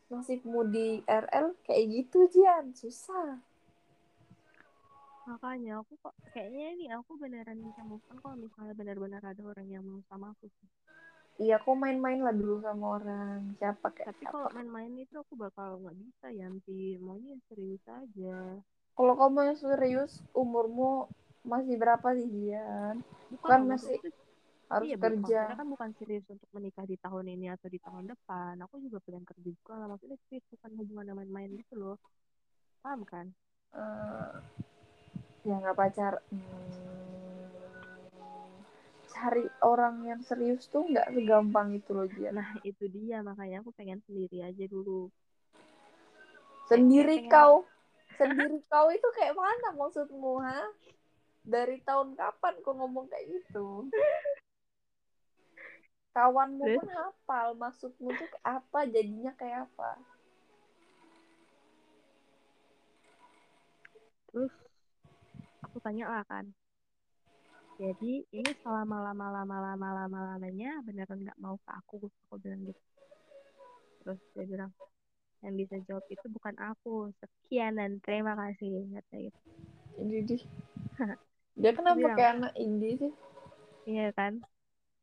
[0.08, 2.72] nasibmu di RL kayak gitu Jian.
[2.78, 3.47] Susah
[5.28, 9.68] makanya aku kok kayaknya ini aku beneran bisa move on kalau misalnya benar-benar ada orang
[9.68, 10.70] yang mau sama aku sih.
[11.38, 13.54] Iya kau main-main lah dulu sama orang.
[13.62, 18.38] Siapa kayak tapi kalau main-main itu aku bakal nggak bisa ya nanti maunya serius aja.
[18.98, 21.06] Kalau kamu yang serius umurmu
[21.46, 24.10] masih berapa sih Jian bukan Kan masih itu
[24.68, 25.22] harus iya kerja.
[25.22, 28.54] Maksudnya kan bukan serius untuk menikah di tahun ini atau di tahun depan.
[28.66, 29.88] Aku juga pengen kerja juga lah.
[29.92, 31.96] Maksudnya serius bukan hubungan main-main gitu loh.
[32.82, 33.30] Paham kan?
[33.78, 34.32] Eh,
[35.48, 36.20] ya nggak pacar.
[36.28, 36.68] Hmm,
[39.08, 43.24] cari orang yang serius tuh nggak segampang itu loh Jian nah itu dia.
[43.24, 45.08] Makanya aku pengen sendiri aja dulu.
[46.68, 47.64] Sendiri pengen- kau.
[48.20, 50.68] Sendiri kau itu kayak mana maksudmu ha?
[51.48, 53.88] Dari tahun kapan kau ngomong kayak gitu?
[56.12, 56.78] Kawanmu Terus?
[56.82, 57.48] pun hafal.
[57.56, 58.84] Maksudmu tuh apa?
[58.90, 59.96] Jadinya kayak apa?
[64.28, 64.52] Terus
[65.78, 66.50] aku tanya lah kan.
[67.78, 72.66] Jadi ini selama lama lama lama lama lamanya beneran nggak mau ke aku aku bilang
[72.66, 72.82] gitu.
[74.02, 74.74] Terus dia bilang
[75.46, 77.14] yang bisa jawab itu bukan aku.
[77.22, 79.40] Sekian dan terima kasih kata gitu
[80.02, 80.38] ini di
[81.58, 82.18] dia kenapa bilang.
[82.18, 83.14] kayak anak indie sih.
[83.86, 84.42] Iya kan?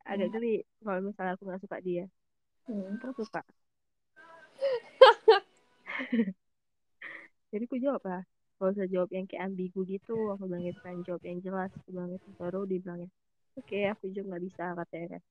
[0.02, 2.10] Agak geli kalau misalnya aku nggak suka dia.
[2.66, 2.98] Hmm.
[2.98, 3.46] aku suka.
[7.54, 8.26] Jadi aku jawab lah
[8.64, 11.88] kalau usah jawab yang kayak ambigu gitu aku bilang gitu kan jawab yang jelas aku
[11.92, 13.08] bilang gitu baru dia bilangnya
[13.60, 15.08] oke aku juga nggak bisa katanya.
[15.12, 15.22] Kan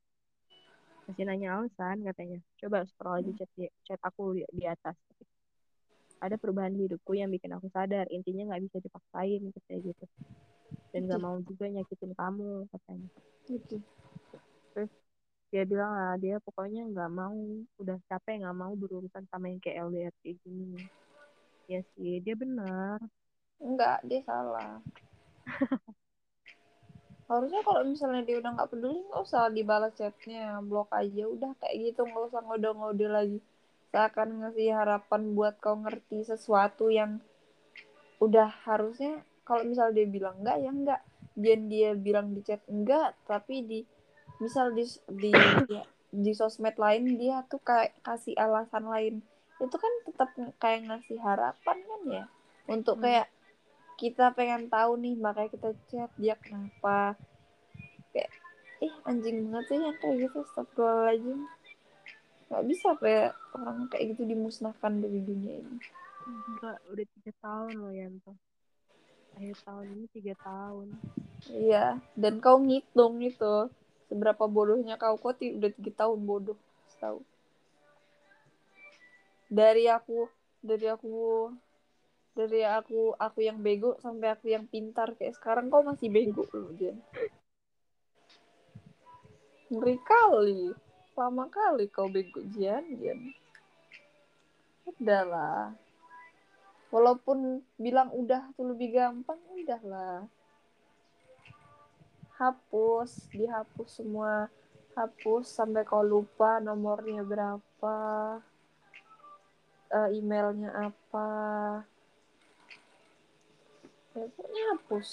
[1.07, 2.37] masih nanya alasan katanya.
[2.61, 4.95] Coba scroll aja chat di- chat aku di, di atas.
[6.23, 10.05] Ada perubahan di hidupku yang bikin aku sadar intinya nggak bisa dipaksain katanya gitu.
[10.93, 13.09] Dan nggak mau juga nyakitin kamu katanya.
[13.49, 13.75] Gitu.
[15.53, 17.37] dia bilang lah dia pokoknya nggak mau
[17.77, 20.87] udah capek nggak mau berurusan sama yang kayak LDR kayak gini.
[21.71, 22.99] Ya sih dia benar
[23.63, 24.83] enggak dia salah.
[27.31, 31.23] Harusnya kalau misalnya dia udah nggak peduli nggak usah dibalas chatnya blok aja.
[31.25, 33.39] Udah kayak gitu nggak usah ngode-ngode lagi.
[33.89, 37.23] Seakan ngasih harapan buat kau ngerti sesuatu yang
[38.21, 41.01] udah harusnya kalau misal dia bilang enggak ya enggak.
[41.33, 43.79] Dan dia bilang di chat enggak tapi di
[44.37, 45.33] misal di di
[46.13, 49.25] di sosmed lain dia tuh kayak kasih alasan lain.
[49.57, 50.29] Itu kan tetap
[50.61, 52.25] kayak ngasih harapan kan ya?
[52.69, 53.09] Untuk Hmm.
[53.09, 53.27] kayak
[54.03, 57.15] kita pengen tahu nih makanya kita chat dia kenapa?
[58.11, 58.31] Kayak
[58.83, 61.39] ih anjing banget sih yang kayak gitu astagfirullahaladzim.
[62.51, 65.77] Nggak bisa kayak orang kayak gitu dimusnahkan dari dunia ini.
[66.27, 68.35] Enggak udah tiga tahun loh Yanto
[69.33, 70.87] akhir tahun ini tiga tahun.
[71.49, 73.67] Iya dan kau ngitung itu
[74.07, 76.59] seberapa bodohnya kau kok udah tiga tahun bodoh
[77.01, 77.19] tahu
[79.51, 80.31] dari aku
[80.63, 81.51] dari aku
[82.33, 86.73] dari aku aku yang bego sampai aku yang pintar kayak sekarang kau masih bego loh
[86.81, 86.97] Jen?
[89.69, 90.73] Ngeri kali.
[91.13, 93.37] Lama kali kau bego Jen Jen.
[94.89, 95.77] Udahlah.
[96.89, 100.25] Walaupun bilang udah tuh lebih gampang udahlah.
[102.41, 104.49] Hapus dihapus semua.
[104.97, 107.97] Hapus sampai kau lupa nomornya berapa
[109.93, 111.29] eh, emailnya apa
[114.13, 115.07] hapus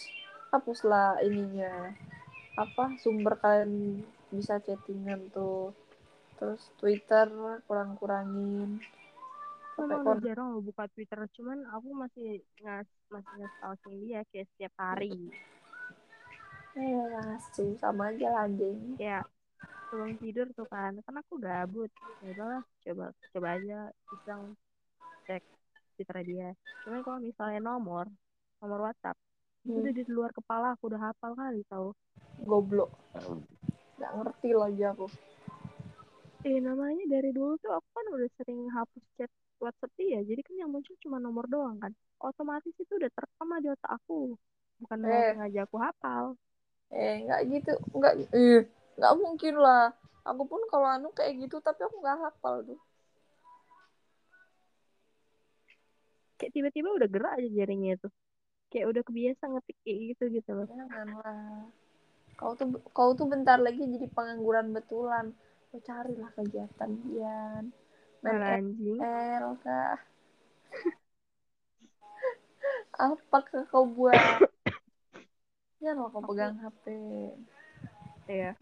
[0.53, 1.95] hapuslah ininya.
[2.59, 5.73] Apa sumber kalian bisa chattingan tuh
[6.37, 7.29] terus Twitter
[7.65, 8.81] kurang-kurangin.
[9.77, 14.73] Aku sampai kon jarang buka Twitter cuman aku masih ngas masih nge-stalking dia kayak setiap
[14.77, 15.33] hari.
[16.77, 16.93] Eh
[17.37, 19.01] asu sama aja lah anjing.
[19.01, 19.25] Kayak
[19.89, 21.89] sebelum tidur tuh kan kan aku gabut.
[22.21, 23.79] Ya udahlah coba coba aja
[24.13, 24.43] iseng
[25.25, 25.43] cek
[25.97, 26.49] Twitter dia.
[26.85, 28.05] Cuman kalau misalnya nomor
[28.61, 29.17] nomor WhatsApp.
[29.65, 29.81] Itu Hmm.
[29.85, 31.93] udah di luar kepala aku udah hafal kali tau.
[32.41, 32.93] Goblok.
[33.97, 35.07] Nggak ngerti lagi aku.
[36.41, 39.29] Eh namanya dari dulu tuh aku kan udah sering hapus chat
[39.61, 41.93] WhatsApp dia jadi kan yang muncul cuma nomor doang kan.
[42.21, 44.37] Otomatis itu udah terekam di otak aku
[44.81, 45.37] bukan Eh.
[45.37, 46.25] sengaja aku hafal.
[46.89, 48.65] Eh nggak gitu nggak eh
[48.97, 49.93] nggak mungkin lah.
[50.25, 52.81] Aku pun kalau anu kayak gitu tapi aku nggak hafal tuh.
[56.41, 58.09] Kayak tiba-tiba udah gerak aja jarinya itu
[58.71, 60.67] kayak udah kebiasa ngetik kayak gitu gitu loh.
[60.71, 61.67] Janganlah
[62.39, 62.67] kau tuh
[62.97, 65.35] kau tuh bentar lagi jadi pengangguran betulan.
[65.71, 67.65] Kau carilah kegiatan Dian.
[68.23, 68.99] Main anjing.
[69.61, 69.99] Kah?
[73.01, 74.17] Apakah kau buat?
[75.83, 76.85] Janganlah kau Aku- pegang HP
[78.31, 78.55] ya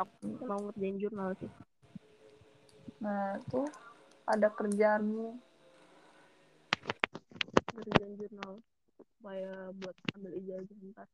[0.00, 0.16] aku
[0.48, 1.50] mau ngerjain jurnal sih.
[3.04, 3.68] Nah tuh
[4.24, 5.36] ada kerjaanmu.
[7.76, 8.64] Ngerjain jurnal
[9.20, 11.04] supaya buat ambil ijazah ntar.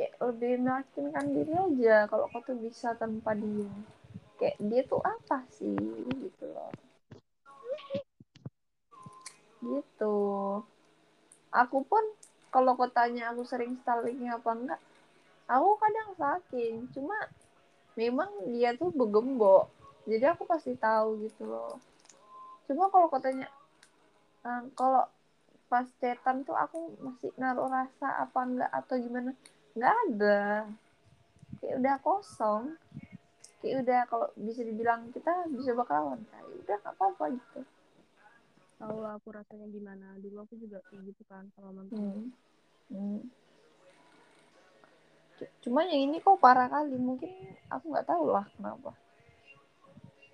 [0.00, 3.68] Kayak lebih meyakinkan diri aja kalau kau tuh bisa tanpa dia.
[4.40, 5.76] Kayak dia tuh apa sih?
[6.08, 6.72] Gitu loh.
[9.60, 10.16] Gitu.
[11.52, 12.00] Aku pun
[12.48, 14.80] kalau kau tanya aku sering stalking apa enggak
[15.48, 17.16] aku kadang stalking cuma
[17.92, 19.68] memang dia tuh begembok
[20.08, 21.76] jadi aku pasti tahu gitu loh.
[22.64, 23.44] Cuma kalau kau tanya
[24.48, 25.04] eh, kalau
[25.68, 29.30] pas chatan tuh aku masih naruh rasa apa enggak atau gimana
[29.76, 30.40] nggak ada
[31.60, 32.74] kayak udah kosong
[33.60, 37.60] kayak udah kalau bisa dibilang kita bisa bakalan kayak udah nggak apa-apa gitu
[38.78, 42.26] tahu lah aku rasanya gimana dulu aku juga kayak gitu kan sama mantan Hmm.
[42.88, 43.20] Hmm.
[45.60, 46.96] Cuma yang ini kok parah kali.
[46.96, 47.30] Mungkin
[47.68, 48.96] aku nggak tahu lah kenapa.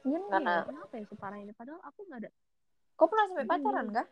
[0.06, 2.30] Mungkin Iya, karena kenapa ya separah ini padahal aku nggak ada
[2.94, 3.86] kau pernah sampai pacaran?
[3.90, 4.06] Hah?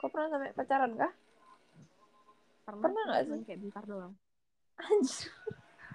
[0.00, 1.12] Kau pernah sampai pacaran kah?
[2.64, 3.46] pernah, Pernah cuman sih?
[3.46, 4.12] kayak bentar doang
[4.80, 5.30] Anjir.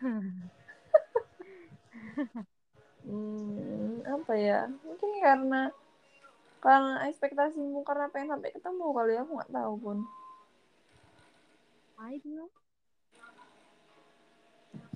[3.06, 4.60] Hmm, apa ya?
[4.86, 5.62] Mungkin karena
[6.66, 9.98] karena ekspektasimu karena pengen sampai ketemu kali ya, aku nggak tahu pun.
[12.00, 12.50] I don't know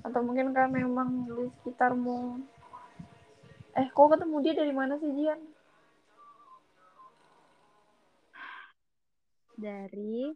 [0.06, 2.18] Atau mungkin karena memang di sekitarmu
[3.80, 5.40] Eh, kau ketemu dia dari mana sih, Jian?
[9.60, 10.32] Dari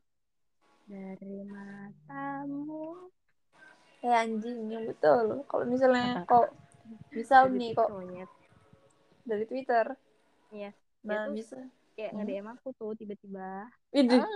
[0.84, 3.08] dari matamu
[4.04, 5.48] Eh, anjing, yang betul.
[5.48, 6.44] Kalau misalnya kau
[7.10, 8.28] misal Dari nih kok monyet.
[9.24, 9.96] dari Twitter.
[10.52, 10.76] Iya.
[11.08, 11.56] Nah, bisa.
[11.96, 12.20] kayak Hmm.
[12.20, 13.72] nge-DM aku tuh tiba-tiba.
[14.12, 14.28] Ah,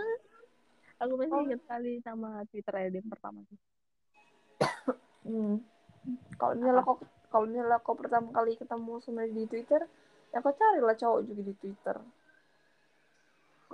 [0.97, 1.43] aku masih Oh.
[1.43, 3.59] inget kali sama Twitter yang pertama tuh
[5.21, 5.59] Hmm.
[6.39, 6.95] Kalau misalnya kau
[7.27, 9.83] kalau misalnya kau pertama kali ketemu sama di Twitter,
[10.31, 11.97] ya kau carilah cowok juga di Twitter.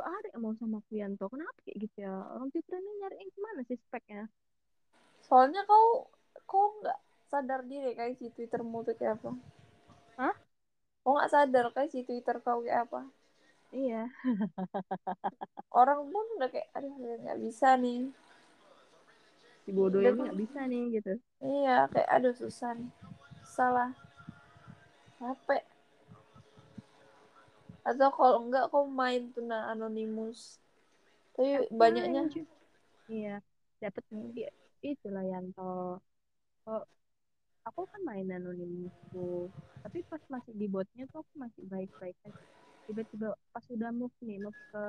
[0.03, 3.31] Kok ada yang mau sama Kuyanto kenapa kayak gitu ya orang Twitter ini nyari yang
[3.35, 4.23] gimana sih speknya
[5.27, 5.87] Soalnya kau
[6.49, 6.99] kau nggak
[7.31, 9.31] sadar diri kayak si Twittermu tuh kayak apa.
[10.19, 10.35] Hah?
[11.03, 13.01] Kau nggak sadar kayak si Twitter kau kayak apa.
[13.73, 14.01] iya
[15.79, 16.93] Orang pun udah kayak, aduh
[17.23, 18.01] nggak bisa nih.
[19.63, 22.91] si bodoh ini nggak bisa nih gitu Iya, kayak aduh susah nih.
[23.55, 23.91] Salah.
[25.19, 25.63] Capek.
[27.89, 30.39] Atau kalau enggak kau main tuh nah anonimus.
[31.35, 32.45] Tapi banyaknya Anjir.
[33.11, 33.35] iya
[33.81, 34.31] dapet Hmm.
[34.31, 34.49] ya,
[34.85, 35.99] itulah Yanto
[36.69, 36.83] oh
[37.67, 39.51] aku kan main anonimus tuh
[39.83, 42.43] tapi pas masih di botnya tuh aku masih baik-baik aja
[42.87, 44.83] tiba-tiba pas udah move nih move ke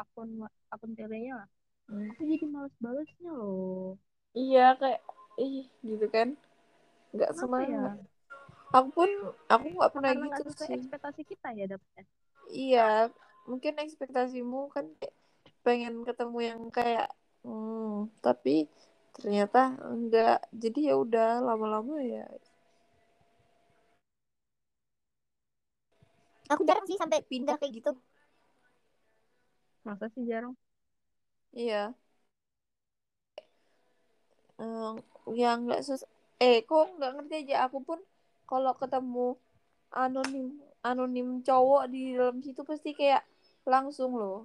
[0.00, 0.28] akun
[0.72, 1.44] akun telenya
[1.88, 2.08] Hmm.
[2.08, 4.00] aku jadi males balesnya loh
[4.40, 5.00] Iya kayak
[5.44, 6.28] ih gitu kan.
[7.12, 7.70] Enggak kenapa semangat.
[7.70, 8.13] ya
[8.74, 9.10] Aku pun
[9.46, 10.78] aku nggak pernah karena gitu sesuai sih.
[10.82, 12.04] ekspektasi kita ya dapetnya
[12.50, 12.88] Iya,
[13.48, 15.14] mungkin ekspektasimu kan kayak
[15.64, 17.08] pengen ketemu yang kayak
[17.46, 18.68] hmm, tapi
[19.16, 20.38] ternyata enggak.
[20.52, 22.26] Jadi ya udah lama-lama ya.
[26.52, 27.90] Aku jarang sih sampai pindah kayak gitu.
[29.86, 30.54] masa sih jarang
[31.54, 31.94] Iya.
[34.64, 34.92] Eh,
[35.40, 36.02] yang nggak sus
[36.46, 37.98] eh kok nggak ngerti aja aku pun
[38.44, 39.36] kalau ketemu
[39.90, 40.46] anonim
[40.80, 43.24] anonim cowok di dalam situ pasti kayak
[43.64, 44.44] langsung loh.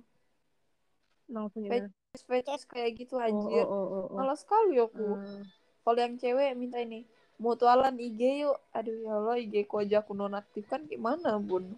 [1.30, 1.92] Langsung gimana
[2.26, 3.64] face kayak gitu oh anjir.
[3.64, 4.16] oh oh oh, oh.
[4.18, 4.98] malas sekali aku.
[5.14, 5.46] Hmm.
[5.86, 7.06] kalau yang cewek minta ini
[7.38, 8.58] mutualan IG yuk.
[8.74, 11.70] Aduh ya Allah IG ku aja aku nonaktifkan gimana bun?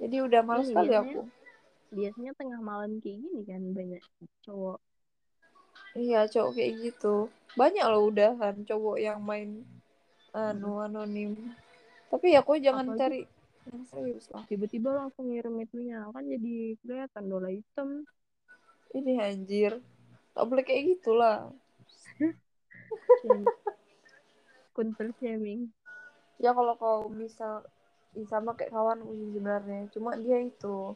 [0.00, 1.20] Jadi udah malas Ini sekali biasanya- aku.
[1.94, 4.02] biasanya tengah malam kayak gini kan banyak
[4.42, 4.78] cowok.
[5.94, 7.14] Iya cowok kayak gitu.
[7.54, 9.62] Banyak loh udahan cowok yang main
[10.34, 11.54] anu anonim.
[12.10, 13.20] Tapi ya kok jangan Apalagi- cari
[13.64, 14.44] yang serius lah.
[14.44, 16.04] tiba-tiba langsung ngirim itunya.
[16.10, 18.02] Kan jadi kelihatan dola hitam.
[18.90, 19.78] Ini anjir.
[20.30, 21.48] Tak boleh kayak gitulah.
[24.74, 25.70] Counter shaming.
[26.38, 27.62] Ya kalau kau misal
[28.26, 29.86] sama kayak kawan sih sebenarnya.
[29.90, 30.94] Cuma dia itu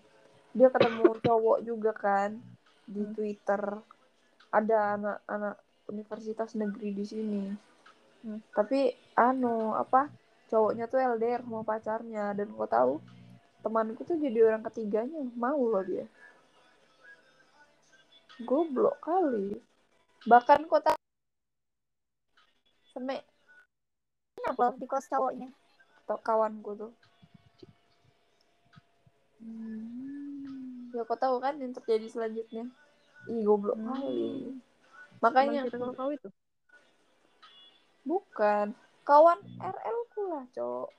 [0.50, 2.38] dia ketemu cowok juga kan
[2.84, 3.14] di Hmm.
[3.14, 3.62] Twitter.
[4.48, 5.56] Ada anak-anak
[5.88, 7.42] universitas negeri di sini
[8.18, 8.40] Hmm.
[8.56, 10.10] tapi anu apa
[10.50, 12.94] cowoknya tuh LDR sama pacarnya dan kau tahu
[13.62, 16.06] temanku tuh jadi orang ketiganya mau loh dia
[18.42, 19.58] goblok kali
[20.26, 20.98] bahkan tahu
[22.94, 23.22] semek
[24.38, 25.50] Kenapa di kos cowoknya?
[26.06, 26.92] atau kawanku tuh
[29.38, 30.90] Hmm.
[30.90, 32.66] ya kau tahu kan yang terjadi selanjutnya
[33.30, 33.86] ih goblok Hmm.
[33.86, 34.56] kali
[35.22, 36.28] makanya kita kau itu
[38.08, 38.72] bukan.
[39.04, 40.90] Kawan RL ku lah cowok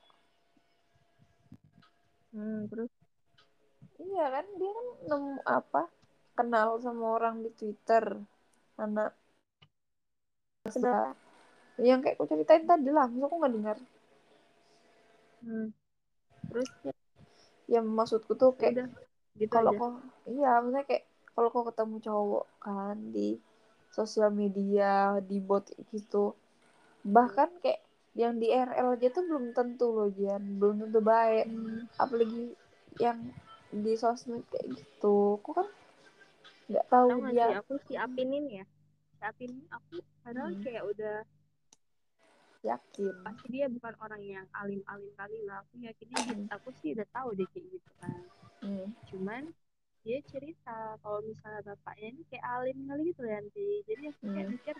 [2.34, 2.90] hmm, terus?
[4.00, 5.82] Iya kan dia kan nemu apa
[6.38, 8.04] kenal sama orang di Twitter.
[8.80, 9.12] Anak.
[10.70, 11.12] Sudah.
[11.80, 13.78] yang kayak aku ceritain tadi lah aku nggak dengar.
[15.40, 15.72] Hmm.
[16.52, 16.68] terus?
[17.64, 18.88] Yang maksudku tuh ya kayak udah
[19.40, 19.92] gitu kalau kok
[20.28, 23.40] iya maksudnya kayak kalau kau ketemu cowok kan di
[23.88, 26.36] sosial media di bot gitu
[27.04, 27.80] bahkan kayak
[28.18, 31.86] yang di RL aja tuh belum tentu loh Jian belum tentu baik Hmm.
[31.96, 32.52] apalagi
[32.98, 33.18] yang
[33.70, 35.68] di sosmed kayak gitu aku kan
[36.70, 38.64] nggak tahu nggak dia sih aku si Apinin ya
[39.14, 40.62] si Apinin aku padahal Hmm.
[40.66, 41.16] kayak udah
[42.60, 46.46] yakin pasti dia bukan orang yang alim-alim kali lah aku yakinnya Hmm.
[46.52, 48.20] aku sih udah tahu dia kayak gitu kan
[48.60, 48.86] hmm.
[49.08, 49.42] cuman
[50.00, 54.46] dia cerita kalau misalnya bapaknya ini kayak alim kali gitu ya nanti jadi aku kayak
[54.50, 54.54] Hmm.
[54.58, 54.76] mikir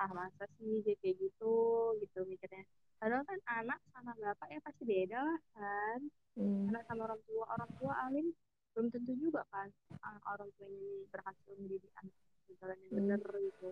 [0.00, 1.54] ah masa sih dia kayak gitu?
[2.00, 2.64] Gitu mikirnya.
[3.00, 6.00] Padahal kan anak sama bapaknya pasti beda lah kan.
[6.38, 6.70] Hmm.
[6.70, 8.26] anak sama orang tua orang tua alim
[8.72, 9.66] belum tentu juga kan
[9.98, 12.14] anak orang tuanya ini berhasil mendidik anak
[12.46, 12.98] di jalan yang Hmm.
[13.02, 13.70] bener gitu.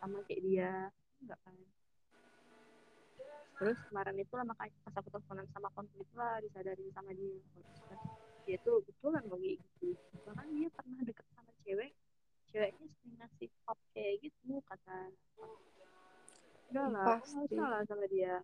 [0.00, 0.70] Sama kayak dia
[1.22, 1.54] enggak kan?
[3.62, 7.38] Terus kemarin itu lah makanya pas aku teleponan sama konflik lah disadarin sama dia.
[8.42, 9.94] Dia tuh betulan kayak gitu.
[10.26, 11.90] Bahkan dia pernah deket sama cewek
[12.52, 14.96] ceweknya sering ngasih top kayak gitu kata
[16.72, 17.52] udah lah Pasti.
[17.56, 18.34] usah lah sama dia?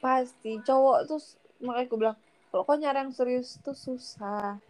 [0.00, 1.20] Pasti cowok tuh
[1.64, 2.16] makanya aku bilang
[2.52, 4.60] kalau kau nyari yang serius tuh susah.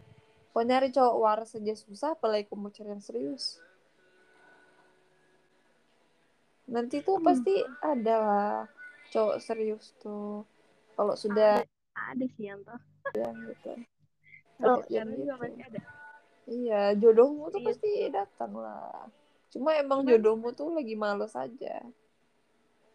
[0.55, 3.59] Kau nyari cowok waras aja susah apalagi kau mau cari yang serius.
[6.71, 7.27] Nanti tuh Hmm.
[7.27, 8.51] pasti ada lah
[9.11, 10.43] cowok serius tuh.
[10.95, 11.63] Kalau sudah
[11.95, 12.79] ada sih yang tuh
[13.15, 13.71] gitu.
[14.55, 15.43] Sekarang yang juga gitu.
[15.43, 15.79] masih ada
[16.47, 17.67] iya jodohmu tuh Iya.
[17.67, 19.09] pasti datang lah.
[19.49, 21.75] Cuma emang Cuman- jodohmu tuh lagi males aja.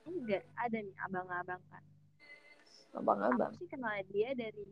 [0.02, 1.84] Enggak ada nih abang-abang kan
[2.90, 3.54] abang-abang?
[3.54, 4.66] aku sih kenal dia dari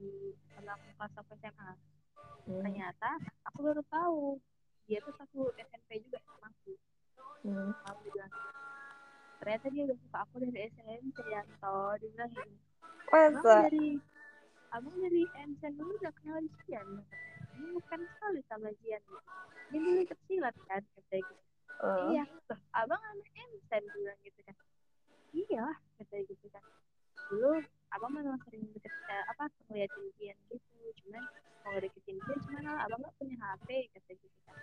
[0.58, 1.70] aku pas aku SMA
[2.44, 2.62] Hmm.
[2.62, 3.10] ternyata
[3.44, 4.22] aku baru tahu.
[4.84, 6.72] Dia tuh satu SMP juga sama aku.
[7.38, 7.70] Hmm.
[7.86, 8.32] aku bilang
[9.38, 12.56] ternyata dia udah suka aku dari SMP Yanto dia bilang gini
[13.06, 13.88] abang masa dari
[14.68, 17.04] abang dari MCN dulu udah kenal Jian ini
[17.58, 19.02] bukan sekali sama Jian
[19.68, 21.48] dia dulu ikut silat kan kata gitu
[21.78, 22.24] Eh, iya.
[22.50, 23.44] Loh abang anak dia
[23.94, 24.56] bilang gitu kan.
[25.30, 25.66] Iya
[25.98, 26.64] kata gitu kan.
[27.30, 27.62] Dulu
[27.94, 30.90] abang memang sering deket eh, apa ngeliatin Jian gitu.
[31.04, 31.22] Cuman
[31.62, 34.56] mau deketin dia cuman lah abang nggak punya HP kata gitu kan.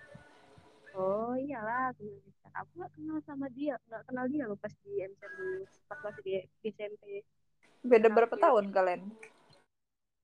[0.96, 2.52] Oh iyalah aku bilang gitu kan.
[2.60, 6.22] Aku nggak kenal sama dia nggak kenal dia loh pas di MCN dulu pas masih
[6.26, 7.04] di, di SMP
[7.86, 8.43] beda kenal berapa dia.
[8.43, 9.02] tahun kalian?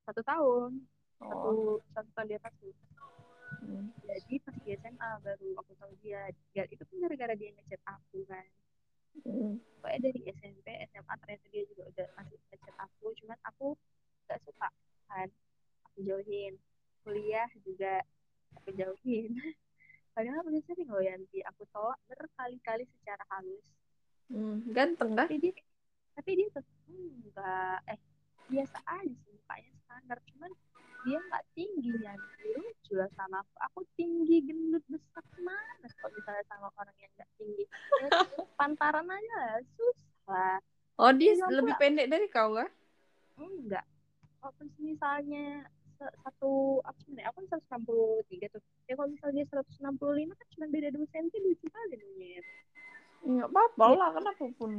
[0.03, 0.71] Satu tahun
[1.21, 1.29] oh.
[1.29, 1.51] satu
[1.93, 2.69] satu tahun di atasku
[3.63, 3.85] hmm.
[4.05, 6.27] jadi pas di SMA baru aku tahu dia.
[6.51, 7.53] Dia itu pun gara-gara dia
[7.85, 8.45] aku kan
[9.11, 9.59] Hmm.
[9.83, 13.75] pokoknya dari SMP SMA ternyata dia juga udah masih ngechat aku cuman aku
[14.23, 14.71] gak suka
[15.11, 15.27] kan
[15.83, 16.55] aku jauhin
[17.03, 17.99] kuliah juga
[18.55, 19.35] aku jauhin
[20.15, 23.67] padahal udah sering loh Yanti aku tolak berkali-kali secara halus
[24.31, 24.63] Hmm.
[24.71, 25.53] ganteng kan tapi dia
[26.15, 27.99] tapi dia tetap enggak eh
[28.47, 30.51] biasa aja sih mukanya standar cuman
[31.03, 36.43] dia nggak tinggi Yanti lucu lah sama aku aku tinggi gendut besar mana kalau misalnya
[36.47, 37.65] sama orang yang nggak tinggi
[37.99, 38.07] ya,
[38.55, 40.55] pantaran aja lah susah
[41.11, 42.69] oh dia Iya, lebih pendek dari kau kan
[43.37, 43.85] enggak.
[44.41, 45.67] Walaupun misalnya
[46.01, 48.61] satu apa sebenarnya aku kan 163 tuh.
[48.89, 52.45] Ya kalau misalnya dia 165 kan cuma beda 2 cm lucu kali monyet
[53.21, 54.71] nggak apa-apa Dia- lah kenapa pun.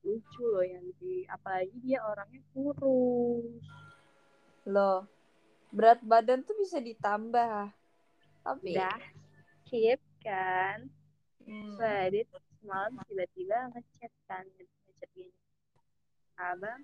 [0.00, 3.64] Lucu loh Yanti apalagi dia orangnya kurus.
[4.64, 5.04] Loh
[5.68, 7.68] berat badan tuh bisa ditambah.
[8.40, 8.96] Tapi udah
[9.68, 10.88] skip kan.
[11.44, 11.76] Hmm.
[11.76, 12.24] Wah, dia
[12.60, 14.44] semalam tiba-tiba ngechat kan
[16.38, 16.82] abang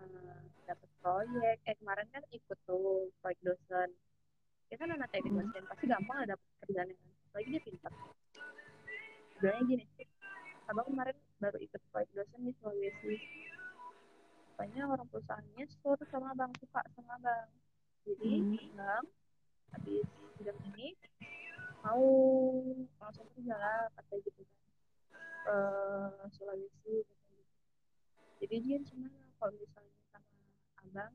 [0.00, 1.58] eh, dapat proyek.
[1.68, 3.90] Eh kemarin kan ikut tuh proyek dosen.
[4.68, 5.44] Dia kan anak teknik Hmm.
[5.46, 5.64] dosen.
[5.68, 7.92] Pasti gampang lah dapat kerjaan yang apalagi dia pintar.
[9.38, 9.84] Bilangnya gini
[10.68, 13.14] abang kemarin baru ikut proyek dosen di Sulawesi
[14.56, 17.48] Pokoknya orang perusahaannya suruh sama abang suka sama abang.
[18.04, 18.58] Jadi Hmm.
[18.74, 19.06] abang
[19.74, 20.06] habis
[20.38, 20.94] sidang ini
[21.84, 22.04] mau
[23.00, 24.60] langsung kerja lah kata gitu kan.
[25.46, 25.58] Ke
[26.38, 27.17] Sulawesi kata gitu.
[28.38, 30.30] Jadi dia cuma kalau misalnya sama
[30.82, 31.14] abang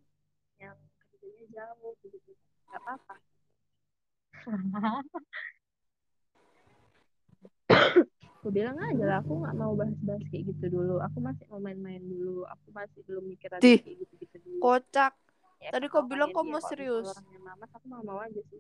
[0.60, 2.18] yang kerjanya jauh gitu
[2.68, 3.16] nggak apa-apa.
[8.44, 11.00] Aku bilang aja lah aku nggak mau bahas-bahas kayak gitu dulu.
[11.00, 12.44] Aku masih mau main-main dulu.
[12.52, 14.60] Aku masih belum mikir ada kayak gitu-gitu dulu.
[14.60, 15.16] Kocak.
[15.64, 17.08] Ya, Tadi kau bilang orangnya kau mau serius.
[17.08, 18.60] orangnya mamas aku mau mau aja sih.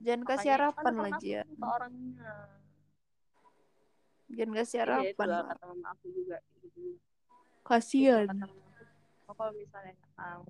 [0.00, 2.61] Jangan kasih harapan kan lah, aku
[4.32, 6.96] Orangnya Jangan kasih iya kata mama aku juga gitu
[7.62, 8.26] Kasian.
[8.32, 8.58] aku
[9.28, 10.44] oh, kalau misalnya nggak tahu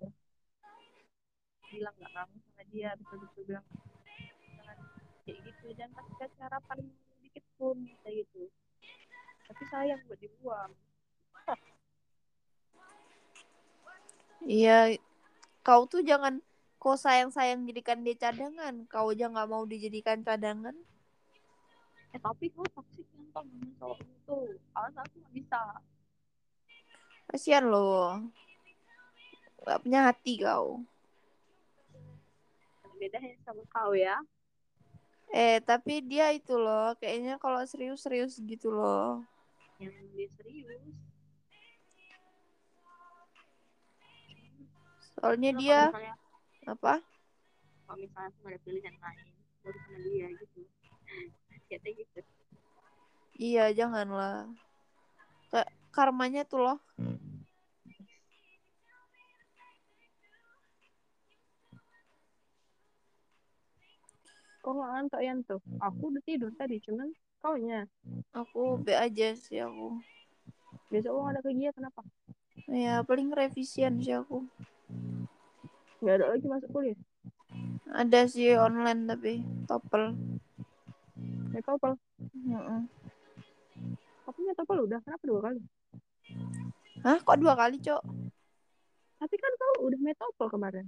[1.72, 3.66] bilang nggak kamu sama dia betul-betul bilang
[4.55, 4.76] jangan
[5.24, 6.78] kayak gitu jangan kasih kasih harapan
[7.24, 8.43] dikit pun kayak gitu
[9.51, 10.72] tapi sayang buat dibuang
[14.43, 14.99] Iya,
[15.62, 16.43] kau tuh jangan
[16.83, 18.74] kau sayang-sayang jadikan dia cadangan.
[18.91, 20.74] Kau aja nggak mau dijadikan cadangan.
[22.12, 23.48] Eh tapi kok toksik yang sama
[23.80, 24.36] cowok itu
[24.76, 25.60] awas aku nggak bisa
[27.22, 28.20] Kasian loh.
[29.64, 30.84] Gak punya hati kau.
[33.00, 34.14] bedanya sama kau ya
[35.32, 39.24] Eh, tapi dia itu loh, kayaknya kalau serius-serius gitu loh.
[39.80, 40.92] yang dia serius
[45.16, 46.14] Soalnya dia misalnya
[46.68, 46.94] apa?
[47.88, 49.26] kalau misalnya aku ada pilihan lain
[49.64, 50.60] baru sama dia gitu
[51.81, 52.20] kayak gitu
[53.33, 54.45] Iya, janganlah.
[55.51, 56.79] Kayak karmanya tuh loh.
[64.62, 67.11] kok nggak ngantuk Yan tuh aku udah tidur tadi cuman
[67.43, 67.91] kaunya
[68.33, 70.01] Aku B aja sih aku.
[70.89, 72.03] besok nggak ada kegiatan apa
[72.70, 74.47] Ya, paling revisian sih aku.
[76.01, 76.99] nggak ada lagi masuk kuliah
[77.93, 80.14] Ada sih online tapi topel.
[81.51, 81.93] Metopel
[82.33, 82.83] Heeh.
[84.23, 85.61] tapi metopel udah kenapa dua kali
[87.03, 88.03] Hah, kok dua kali, Cok?
[89.18, 90.87] tapi kan kau udah metopel kemarin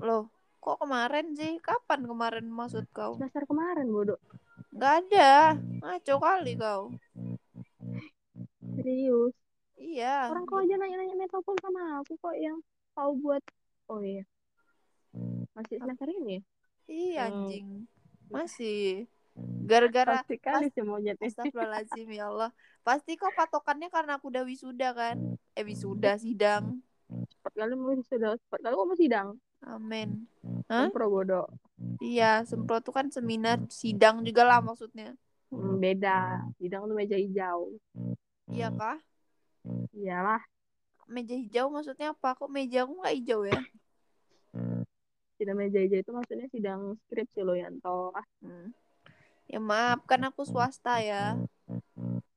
[0.00, 1.56] Loh, kok kemarin sih?
[1.58, 3.16] Kapan kemarin maksud kau?
[3.16, 4.20] dasar kemarin bodoh
[4.72, 5.52] Gak ada.
[5.84, 6.88] Ngaco kali kau.
[8.74, 9.36] serius
[9.76, 10.30] Iya.
[10.30, 12.56] orang kau aja nanya-nanya metopel sama aku kok yang
[12.92, 13.42] kau buat
[13.88, 14.24] oh iya
[15.52, 16.42] masih semester ini ya?
[16.88, 17.84] Iya, Hmm.
[18.32, 19.06] Masih.
[19.64, 22.50] Gara-gara pasti kali sih monyetnya Astagfirullahaladzim ya Allah.
[22.84, 25.38] Pasti kok patokannya karena aku udah wisuda kan?
[25.56, 26.80] Eh wisuda sidang.
[27.12, 29.28] cepat kali mau sudah cepat kali mau sidang
[29.68, 30.24] Amin.
[30.72, 30.88] Hah?
[30.88, 31.44] pro bodoh
[32.00, 35.12] Iya, sempro tuh kan seminar sidang juga lah maksudnya.
[35.52, 37.76] Hmm, beda sidang tuh meja hijau
[38.48, 38.96] Iya kah?
[39.92, 40.40] iyalah
[41.12, 42.32] Meja hijau maksudnya apa?
[42.32, 43.60] Kok meja aku nggak hijau ya?
[45.42, 48.70] Sidang meja hijau itu maksudnya sidang skripsi lo Yanto ah Hmm.
[49.50, 51.36] Ya maaf, kan aku swasta ya.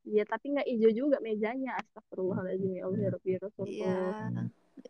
[0.03, 3.71] Iya tapi nggak hijau juga mejanya astagfirullahaladzim ya Allah ya ya Rasulullah.
[3.71, 4.41] Iya.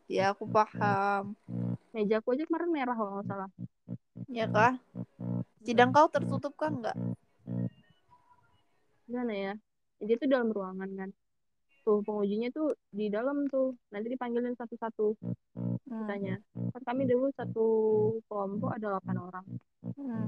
[0.09, 1.35] Ya aku paham.
[1.93, 3.49] meja aku aja kemarin merah kalau nggak salah
[4.31, 4.75] Ya kah?
[5.63, 6.97] Sidang kau tertutup kah nggak?
[9.05, 9.53] gimana ya
[10.01, 11.09] dia tuh dalam ruangan kan
[11.85, 15.15] tuh pengujinya tuh di dalam tuh nanti dipanggilin satu-satu
[15.85, 16.01] Hmm.
[16.01, 16.35] katanya
[16.73, 17.65] kan kami dulu satu
[18.25, 19.45] kelompok ada 8 orang
[19.95, 20.27] Hmm.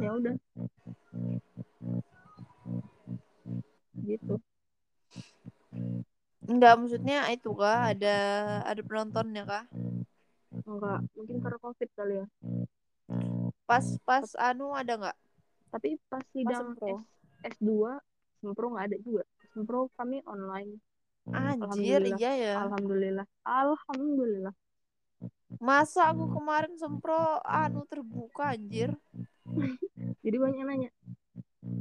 [0.00, 0.34] ya udah
[4.00, 4.34] gitu
[6.46, 7.90] Enggak, maksudnya itu kah?
[7.92, 8.16] Ada
[8.70, 9.64] ada penontonnya kah?
[10.66, 12.26] enggak mungkin karena covid kali ya
[13.66, 15.16] Pas pas anu ada nggak?
[15.74, 17.02] tapi pas Pas sidang sempro.
[17.44, 17.98] S, S2
[18.40, 19.22] sempro nggak ada juga
[19.56, 20.76] sempro kami online
[21.32, 22.18] Anjir, Alhamdulillah.
[22.20, 22.52] iya ya.
[22.60, 24.54] alhamdulillah alhamdulillah
[25.56, 28.92] Masa aku kemarin sempro anu terbuka anjir.
[30.20, 30.90] jadi banyak yang nanya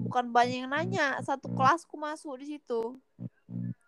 [0.08, 2.96] Bukan banyak yang nanya, satu kelasku masuk di situ.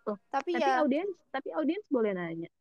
[0.04, 2.52] Loh, Tapi tapi ya, audiens tapi audiens boleh nanya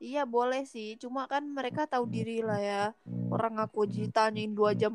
[0.00, 0.96] iya boleh sih.
[1.00, 2.82] Cuma kan mereka tahu diri lah ya.
[3.32, 4.92] Orang aku ditanyain dua jam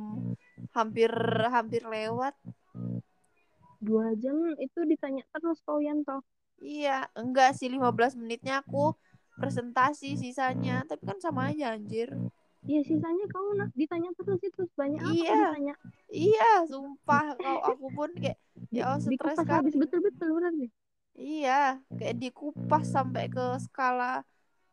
[0.74, 1.10] hampir
[1.50, 2.34] hampir lewat.
[3.82, 6.22] Dua jam itu ditanya terus kau Yanto
[6.62, 8.94] Iya, enggak sih 15 menitnya aku
[9.42, 10.86] presentasi sisanya.
[10.86, 12.14] Tapi kan sama aja anjir.
[12.70, 15.34] Iya sisanya kamu nak ditanya terus itu banyak apa Iya.
[15.42, 15.74] ditanya
[16.14, 18.38] Iya, sumpah kau aku pun kayak
[18.70, 19.66] ya Allah, stres kan.
[19.66, 20.70] habis betul-betul berarti
[21.18, 24.22] Iya, kayak dikupas sampai ke skala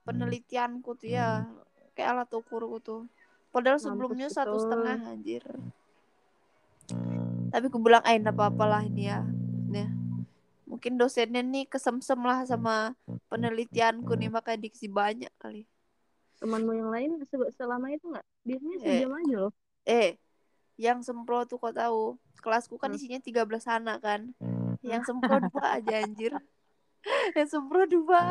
[0.04, 1.48] penelitianku tuh ya,
[1.96, 3.02] kayak alat ukurku tuh.
[3.48, 4.62] Padahal Mampus sebelumnya satu betul.
[4.68, 5.42] setengah anjir.
[7.48, 9.20] Tapi aku bilang, eh enggak apa-apa lah ini ya.
[9.68, 9.88] Nih.
[10.68, 12.92] Mungkin dosennya nih kesemsem lah sama
[13.32, 15.64] penelitianku nih, makanya diksi banyak kali.
[16.38, 18.26] Temanmu yang lain se- selama itu nggak?
[18.44, 18.84] Biasanya Eh.
[18.84, 19.52] sejam aja loh.
[19.88, 20.10] Eh,
[20.76, 22.98] yang sempro tuh kau tahu, kelasku kan Hmm.
[23.00, 24.20] isinya 13 anak kan.
[24.84, 26.32] Yang sempro dua aja anjir.
[27.36, 28.22] Yang sempro dua.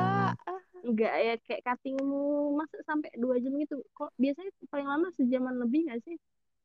[0.85, 3.81] Enggak ya kayak cuttingmu masa sampai dua jam gitu.
[3.97, 6.15] Kok biasanya paling lama sejaman lebih nggak sih?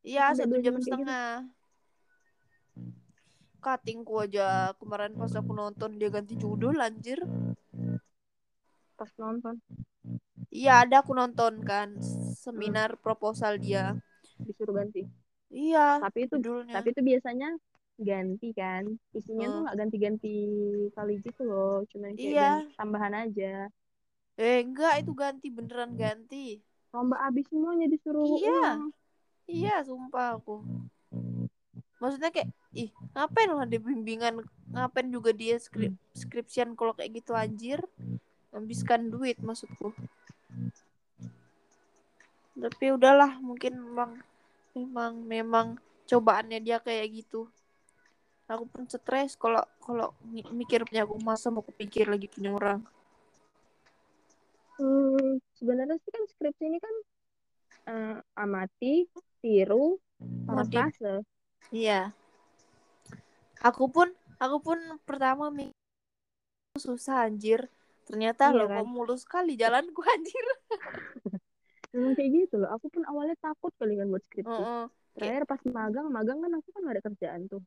[0.07, 1.17] Iya, satu jam jam kayak gitu.
[3.63, 7.23] Cuttingku aja kemarin pas aku nonton dia ganti judul anjir.
[8.99, 9.63] Pas nonton
[10.53, 11.97] Iya, ada aku nonton kan
[12.37, 13.97] seminar proposal dia.
[14.45, 15.07] disuruh ganti.
[15.49, 16.75] Iya, Tapi itu judulnya.
[16.77, 17.49] tapi itu biasanya
[17.97, 18.85] ganti kan.
[19.17, 19.63] Isinya tuh Hmm.
[19.65, 20.35] nggak ganti-ganti
[20.93, 21.87] kali gitu loh.
[21.89, 22.51] Cuma kayak Iya.
[22.77, 23.71] tambahan aja.
[24.37, 26.61] Eh, enggak itu ganti beneran ganti.
[26.93, 28.51] Lomba abis semuanya disuruh Iya.
[28.51, 28.81] ulang.
[29.49, 30.61] Iya, sumpah aku.
[31.97, 37.33] Maksudnya kayak, ih, ngapain lah dia bimbingan, ngapain juga dia skrip, skripsian kalau kayak gitu
[37.37, 37.81] anjir.
[38.53, 39.97] Habiskan duit maksudku.
[42.53, 44.11] Tapi udahlah, mungkin memang
[44.77, 45.67] memang memang
[46.05, 47.49] cobaannya dia kayak gitu.
[48.45, 52.85] Aku pun stres kalau kalau mi- mikir punya aku masa mau kupikir lagi punya orang.
[54.77, 56.95] Hmm, sebenarnya sih kan skripsi ini kan
[57.89, 59.09] eh, amati,
[59.41, 59.97] tiru,
[60.45, 60.77] Modif.
[60.77, 61.25] parafrase.
[61.73, 62.13] Iya.
[63.63, 64.09] Aku pun
[64.43, 65.75] aku pun pertama mikir
[66.79, 67.71] susah anjir.
[68.09, 68.85] Ternyata Iya loh kan?
[68.91, 70.47] mulus sekali jalanku anjir.
[71.95, 72.69] Memang kayak gitu loh.
[72.75, 74.51] Aku pun awalnya takut kali kan buat skripsi.
[74.51, 74.85] Heeh.
[75.15, 77.63] Terakhir pas magang, magang kan aku kan gak ada kerjaan tuh.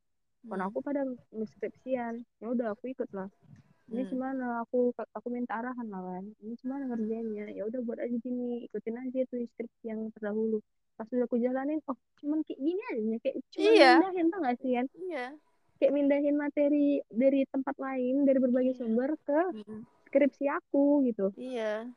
[0.49, 0.67] Kan Hmm.
[0.67, 2.13] aku pada skripsian.
[2.41, 3.29] Ya udah aku ikut lah.
[3.85, 4.09] Ini Hmm.
[4.09, 4.45] gimana?
[4.65, 6.25] Aku aku minta arahan lah kan.
[6.41, 7.45] Ini gimana kerjanya?
[7.53, 10.57] Ya udah buat aja gini, ikutin aja tuh skripsi yang terdahulu.
[10.97, 13.91] Pas udah aku jalanin, oh cuman kayak gini aja, kayak cuman Iya.
[14.01, 14.85] mindahin tau gak sih kan?
[14.97, 15.25] Iya.
[15.75, 18.79] Kayak mindahin materi dari tempat lain, dari berbagai Iya.
[18.79, 19.81] sumber ke Hmm.
[20.07, 21.35] skripsi aku gitu.
[21.35, 21.91] Iya.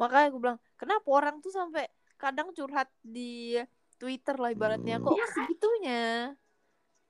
[0.00, 1.84] Makanya aku bilang, kenapa orang tuh sampai
[2.16, 3.60] kadang curhat di
[4.00, 4.96] Twitter lah ibaratnya.
[4.96, 6.32] Kok segitunya?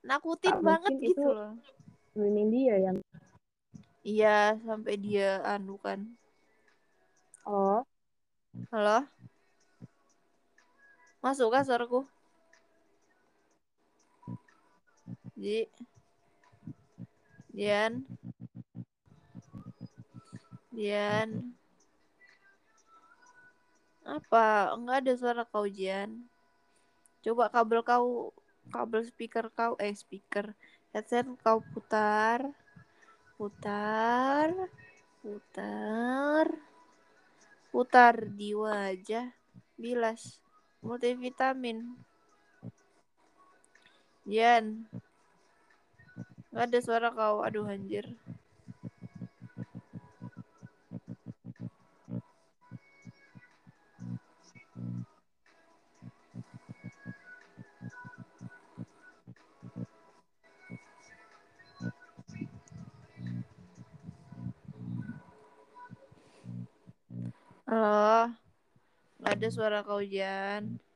[0.03, 1.55] Nakutin Tak banget gitu itu- loh.
[2.19, 2.97] Ini dia yang
[4.03, 6.03] Iya, sampai dia anu kan.
[7.47, 7.87] oh
[8.75, 9.07] Halo?
[11.21, 12.03] Masuk kah suaraku?
[15.41, 15.65] Ji.
[17.49, 18.05] Dian.
[20.69, 21.57] Dian.
[24.05, 24.77] Apa?
[24.77, 26.29] Enggak ada suara kau, Jian.
[27.25, 28.37] Coba kabel kau,
[28.69, 30.53] kabel speaker kau, eh speaker,
[30.93, 32.45] headset kau putar.
[33.41, 34.53] Putar.
[35.25, 36.47] Putar.
[37.73, 39.33] Putar di wajah.
[39.81, 40.37] Bilas.
[40.85, 41.97] Multivitamin.
[44.29, 44.85] Jian.
[46.51, 47.37] Nggak ada suara kau.
[47.47, 48.07] Aduh anjir.
[67.71, 68.35] Halo.
[69.23, 70.90] Nggak ada suara kau, Jan.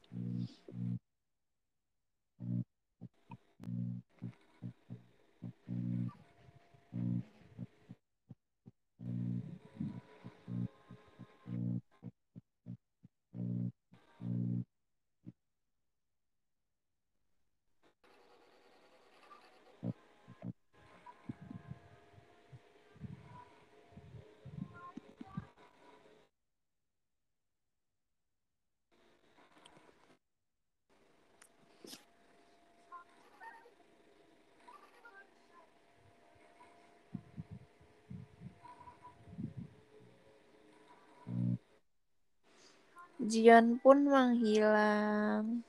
[43.34, 45.66] Jian pun menghilang.